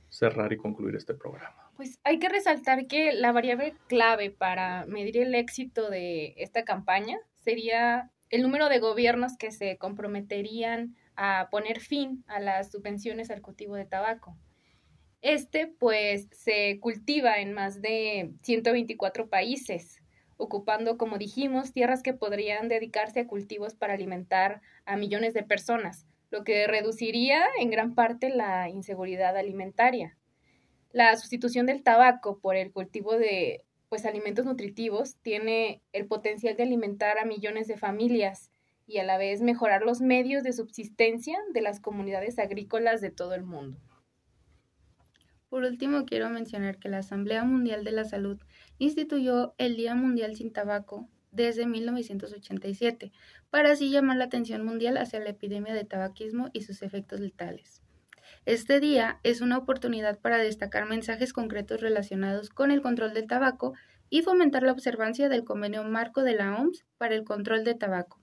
cerrar 0.09 0.51
y 0.53 0.57
concluir 0.57 0.95
este 0.95 1.13
programa? 1.13 1.71
Pues 1.75 1.99
hay 2.03 2.19
que 2.19 2.29
resaltar 2.29 2.87
que 2.87 3.13
la 3.13 3.31
variable 3.31 3.73
clave 3.87 4.31
para 4.31 4.85
medir 4.85 5.17
el 5.17 5.35
éxito 5.35 5.89
de 5.89 6.33
esta 6.37 6.65
campaña 6.65 7.17
sería 7.37 8.11
el 8.29 8.41
número 8.41 8.69
de 8.69 8.79
gobiernos 8.79 9.37
que 9.37 9.51
se 9.51 9.77
comprometerían 9.77 10.95
a 11.15 11.47
poner 11.51 11.79
fin 11.79 12.23
a 12.27 12.39
las 12.39 12.71
subvenciones 12.71 13.31
al 13.31 13.41
cultivo 13.41 13.75
de 13.75 13.85
tabaco. 13.85 14.37
Este, 15.21 15.67
pues, 15.67 16.27
se 16.31 16.79
cultiva 16.79 17.39
en 17.39 17.53
más 17.53 17.81
de 17.81 18.31
124 18.43 19.27
países, 19.27 20.01
ocupando, 20.37 20.97
como 20.97 21.17
dijimos, 21.17 21.73
tierras 21.73 22.03
que 22.03 22.13
podrían 22.13 22.69
dedicarse 22.69 23.19
a 23.19 23.27
cultivos 23.27 23.73
para 23.73 23.95
alimentar 23.95 24.61
a 24.85 24.95
millones 24.95 25.33
de 25.33 25.43
personas, 25.43 26.07
lo 26.29 26.43
que 26.43 26.67
reduciría 26.67 27.43
en 27.59 27.69
gran 27.69 27.95
parte 27.95 28.29
la 28.29 28.69
inseguridad 28.69 29.35
alimentaria. 29.37 30.17
La 30.91 31.15
sustitución 31.17 31.65
del 31.65 31.83
tabaco 31.83 32.39
por 32.39 32.55
el 32.55 32.71
cultivo 32.71 33.17
de 33.17 33.63
pues 33.89 34.05
alimentos 34.05 34.45
nutritivos 34.45 35.17
tiene 35.23 35.81
el 35.93 36.05
potencial 36.05 36.55
de 36.55 36.63
alimentar 36.63 37.17
a 37.17 37.25
millones 37.25 37.67
de 37.67 37.77
familias 37.77 38.51
y 38.85 38.99
a 38.99 39.03
la 39.03 39.17
vez 39.17 39.41
mejorar 39.41 39.81
los 39.81 39.99
medios 40.01 40.43
de 40.43 40.53
subsistencia 40.53 41.37
de 41.53 41.61
las 41.61 41.79
comunidades 41.79 42.37
agrícolas 42.39 43.01
de 43.01 43.09
todo 43.09 43.33
el 43.33 43.43
mundo. 43.43 43.79
Por 45.49 45.63
último, 45.63 46.05
quiero 46.05 46.29
mencionar 46.29 46.77
que 46.77 46.89
la 46.89 46.99
Asamblea 46.99 47.43
Mundial 47.43 47.83
de 47.83 47.91
la 47.91 48.05
Salud 48.05 48.39
instituyó 48.77 49.55
el 49.57 49.75
Día 49.75 49.95
Mundial 49.95 50.35
sin 50.35 50.53
Tabaco 50.53 51.09
desde 51.31 51.65
1987, 51.65 53.11
para 53.49 53.71
así 53.71 53.89
llamar 53.91 54.17
la 54.17 54.25
atención 54.25 54.63
mundial 54.63 54.97
hacia 54.97 55.19
la 55.19 55.29
epidemia 55.29 55.73
de 55.73 55.85
tabaquismo 55.85 56.49
y 56.53 56.61
sus 56.63 56.81
efectos 56.81 57.19
letales. 57.19 57.81
Este 58.45 58.79
día 58.79 59.19
es 59.23 59.41
una 59.41 59.57
oportunidad 59.57 60.19
para 60.19 60.37
destacar 60.37 60.87
mensajes 60.87 61.33
concretos 61.33 61.81
relacionados 61.81 62.49
con 62.49 62.71
el 62.71 62.81
control 62.81 63.13
del 63.13 63.27
tabaco 63.27 63.73
y 64.09 64.21
fomentar 64.21 64.63
la 64.63 64.71
observancia 64.71 65.29
del 65.29 65.43
convenio 65.43 65.83
marco 65.83 66.23
de 66.23 66.35
la 66.35 66.59
OMS 66.59 66.85
para 66.97 67.15
el 67.15 67.23
control 67.23 67.63
de 67.63 67.75
tabaco. 67.75 68.19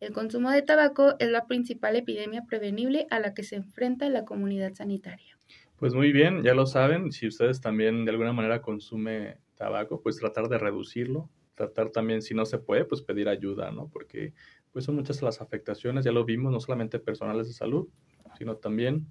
El 0.00 0.12
consumo 0.12 0.50
de 0.50 0.62
tabaco 0.62 1.14
es 1.20 1.30
la 1.30 1.46
principal 1.46 1.94
epidemia 1.94 2.42
prevenible 2.46 3.06
a 3.10 3.20
la 3.20 3.34
que 3.34 3.44
se 3.44 3.56
enfrenta 3.56 4.08
la 4.08 4.24
comunidad 4.24 4.74
sanitaria. 4.74 5.38
Pues 5.76 5.94
muy 5.94 6.12
bien, 6.12 6.42
ya 6.42 6.54
lo 6.54 6.66
saben, 6.66 7.12
si 7.12 7.26
ustedes 7.26 7.60
también 7.60 8.04
de 8.04 8.10
alguna 8.10 8.32
manera 8.32 8.62
consume 8.62 9.38
tabaco, 9.54 10.00
pues 10.02 10.16
tratar 10.16 10.48
de 10.48 10.58
reducirlo, 10.58 11.30
tratar 11.54 11.90
también, 11.90 12.22
si 12.22 12.34
no 12.34 12.44
se 12.46 12.58
puede, 12.58 12.84
pues 12.84 13.02
pedir 13.02 13.28
ayuda, 13.28 13.70
¿no? 13.70 13.88
Porque 13.88 14.32
pues 14.72 14.84
son 14.84 14.96
muchas 14.96 15.22
las 15.22 15.40
afectaciones, 15.40 16.04
ya 16.04 16.12
lo 16.12 16.24
vimos, 16.24 16.52
no 16.52 16.60
solamente 16.60 16.98
personales 16.98 17.46
de 17.46 17.54
salud, 17.54 17.88
sino 18.38 18.56
también 18.56 19.06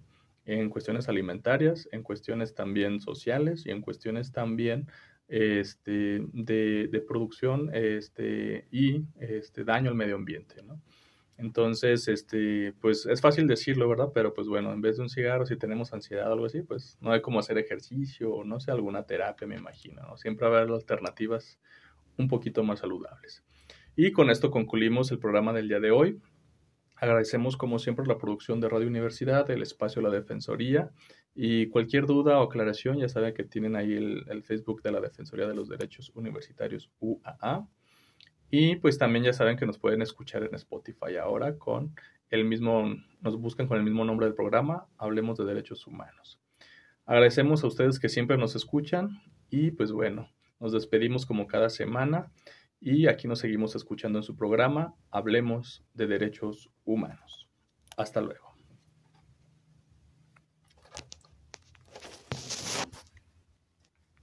en 0.46 0.70
cuestiones 0.70 1.08
alimentarias, 1.08 1.88
en 1.92 2.04
cuestiones 2.04 2.56
también 2.56 3.00
sociales 3.00 3.66
y 3.66 3.72
en 3.72 3.82
cuestiones 3.82 4.32
también 4.32 4.88
este, 5.28 6.26
de, 6.34 6.90
de, 6.92 7.02
producción 7.02 7.70
este, 7.74 8.68
y 8.72 9.06
este, 9.20 9.64
daño 9.64 9.90
al 9.90 9.96
medio 9.96 10.16
ambiente, 10.16 10.62
¿no? 10.64 10.82
Entonces, 11.38 12.08
este, 12.08 12.74
pues 12.82 13.06
es 13.08 13.20
fácil 13.20 13.48
decirlo, 13.48 13.90
¿verdad? 13.90 14.10
Pero 14.14 14.34
pues 14.34 14.48
bueno, 14.48 14.72
en 14.74 14.82
vez 14.82 14.98
de 14.98 15.04
un 15.04 15.10
cigarro, 15.10 15.46
si 15.46 15.56
tenemos 15.56 15.92
ansiedad 15.94 16.30
o 16.30 16.34
algo 16.34 16.46
así, 16.46 16.62
pues 16.62 16.98
no 17.02 17.12
hay 17.12 17.22
como 17.22 17.40
hacer 17.40 17.58
ejercicio 17.58 18.32
o 18.32 18.44
no 18.44 18.60
sé, 18.60 18.72
alguna 18.72 19.04
terapia, 19.04 19.48
me 19.48 19.56
imagino, 19.56 20.02
¿no? 20.04 20.18
Siempre 20.18 20.46
haber 20.46 20.70
alternativas 20.70 21.60
un 22.18 22.28
poquito 22.28 22.64
más 22.64 22.80
saludables. 22.80 23.44
Y 23.96 24.14
con 24.14 24.30
esto 24.30 24.52
concluimos 24.52 25.12
el 25.12 25.20
programa 25.20 25.52
del 25.52 25.68
día 25.68 25.82
de 25.82 25.92
hoy. 25.92 26.22
Agradecemos 26.96 27.58
como 27.58 27.78
siempre 27.78 28.06
la 28.06 28.18
producción 28.18 28.62
de 28.62 28.70
Radio 28.70 28.88
Universidad, 28.88 29.50
el 29.52 29.62
espacio 29.62 30.02
de 30.02 30.08
la 30.08 30.16
Defensoría 30.16 30.92
y 31.36 31.68
cualquier 31.68 32.06
duda 32.06 32.40
o 32.40 32.44
aclaración 32.44 33.00
ya 33.00 33.10
saben 33.10 33.34
que 33.34 33.44
tienen 33.44 33.76
ahí 33.76 33.94
el, 33.94 34.44
Facebook 34.44 34.82
de 34.82 34.94
la 34.94 35.02
Defensoría 35.02 35.48
de 35.48 35.56
los 35.56 35.68
Derechos 35.68 36.12
Universitarios 36.16 36.90
UAA. 37.00 37.68
Y 38.50 38.78
pues 38.78 38.98
también 38.98 39.26
ya 39.26 39.34
saben 39.34 39.58
que 39.58 39.66
nos 39.66 39.78
pueden 39.78 40.02
escuchar 40.02 40.44
en 40.44 40.56
Spotify 40.56 41.18
ahora 41.22 41.58
con 41.58 41.94
el 42.30 42.46
mismo, 42.46 42.96
nos 43.22 43.38
buscan 43.38 43.68
con 43.68 43.78
el 43.78 43.84
mismo 43.84 44.06
nombre 44.06 44.26
del 44.26 44.36
programa, 44.36 44.88
Hablemos 44.98 45.38
de 45.38 45.46
Derechos 45.46 45.86
Humanos. 45.86 46.40
Agradecemos 47.06 47.64
a 47.64 47.68
ustedes 47.68 48.00
que 48.00 48.08
siempre 48.08 48.38
nos 48.38 48.56
escuchan 48.56 49.22
y 49.50 49.72
pues 49.72 49.92
bueno, 49.92 50.30
nos 50.62 50.72
despedimos 50.72 51.26
como 51.26 51.48
cada 51.48 51.70
semana 51.70 52.32
y 52.82 53.08
aquí 53.08 53.28
nos 53.28 53.40
seguimos 53.40 53.76
escuchando 53.76 54.18
en 54.18 54.24
su 54.24 54.36
programa, 54.36 54.96
Hablemos 55.12 55.86
de 55.94 56.08
Derechos 56.08 56.72
Humanos. 56.84 57.48
Hasta 57.96 58.22
luego. 58.22 58.51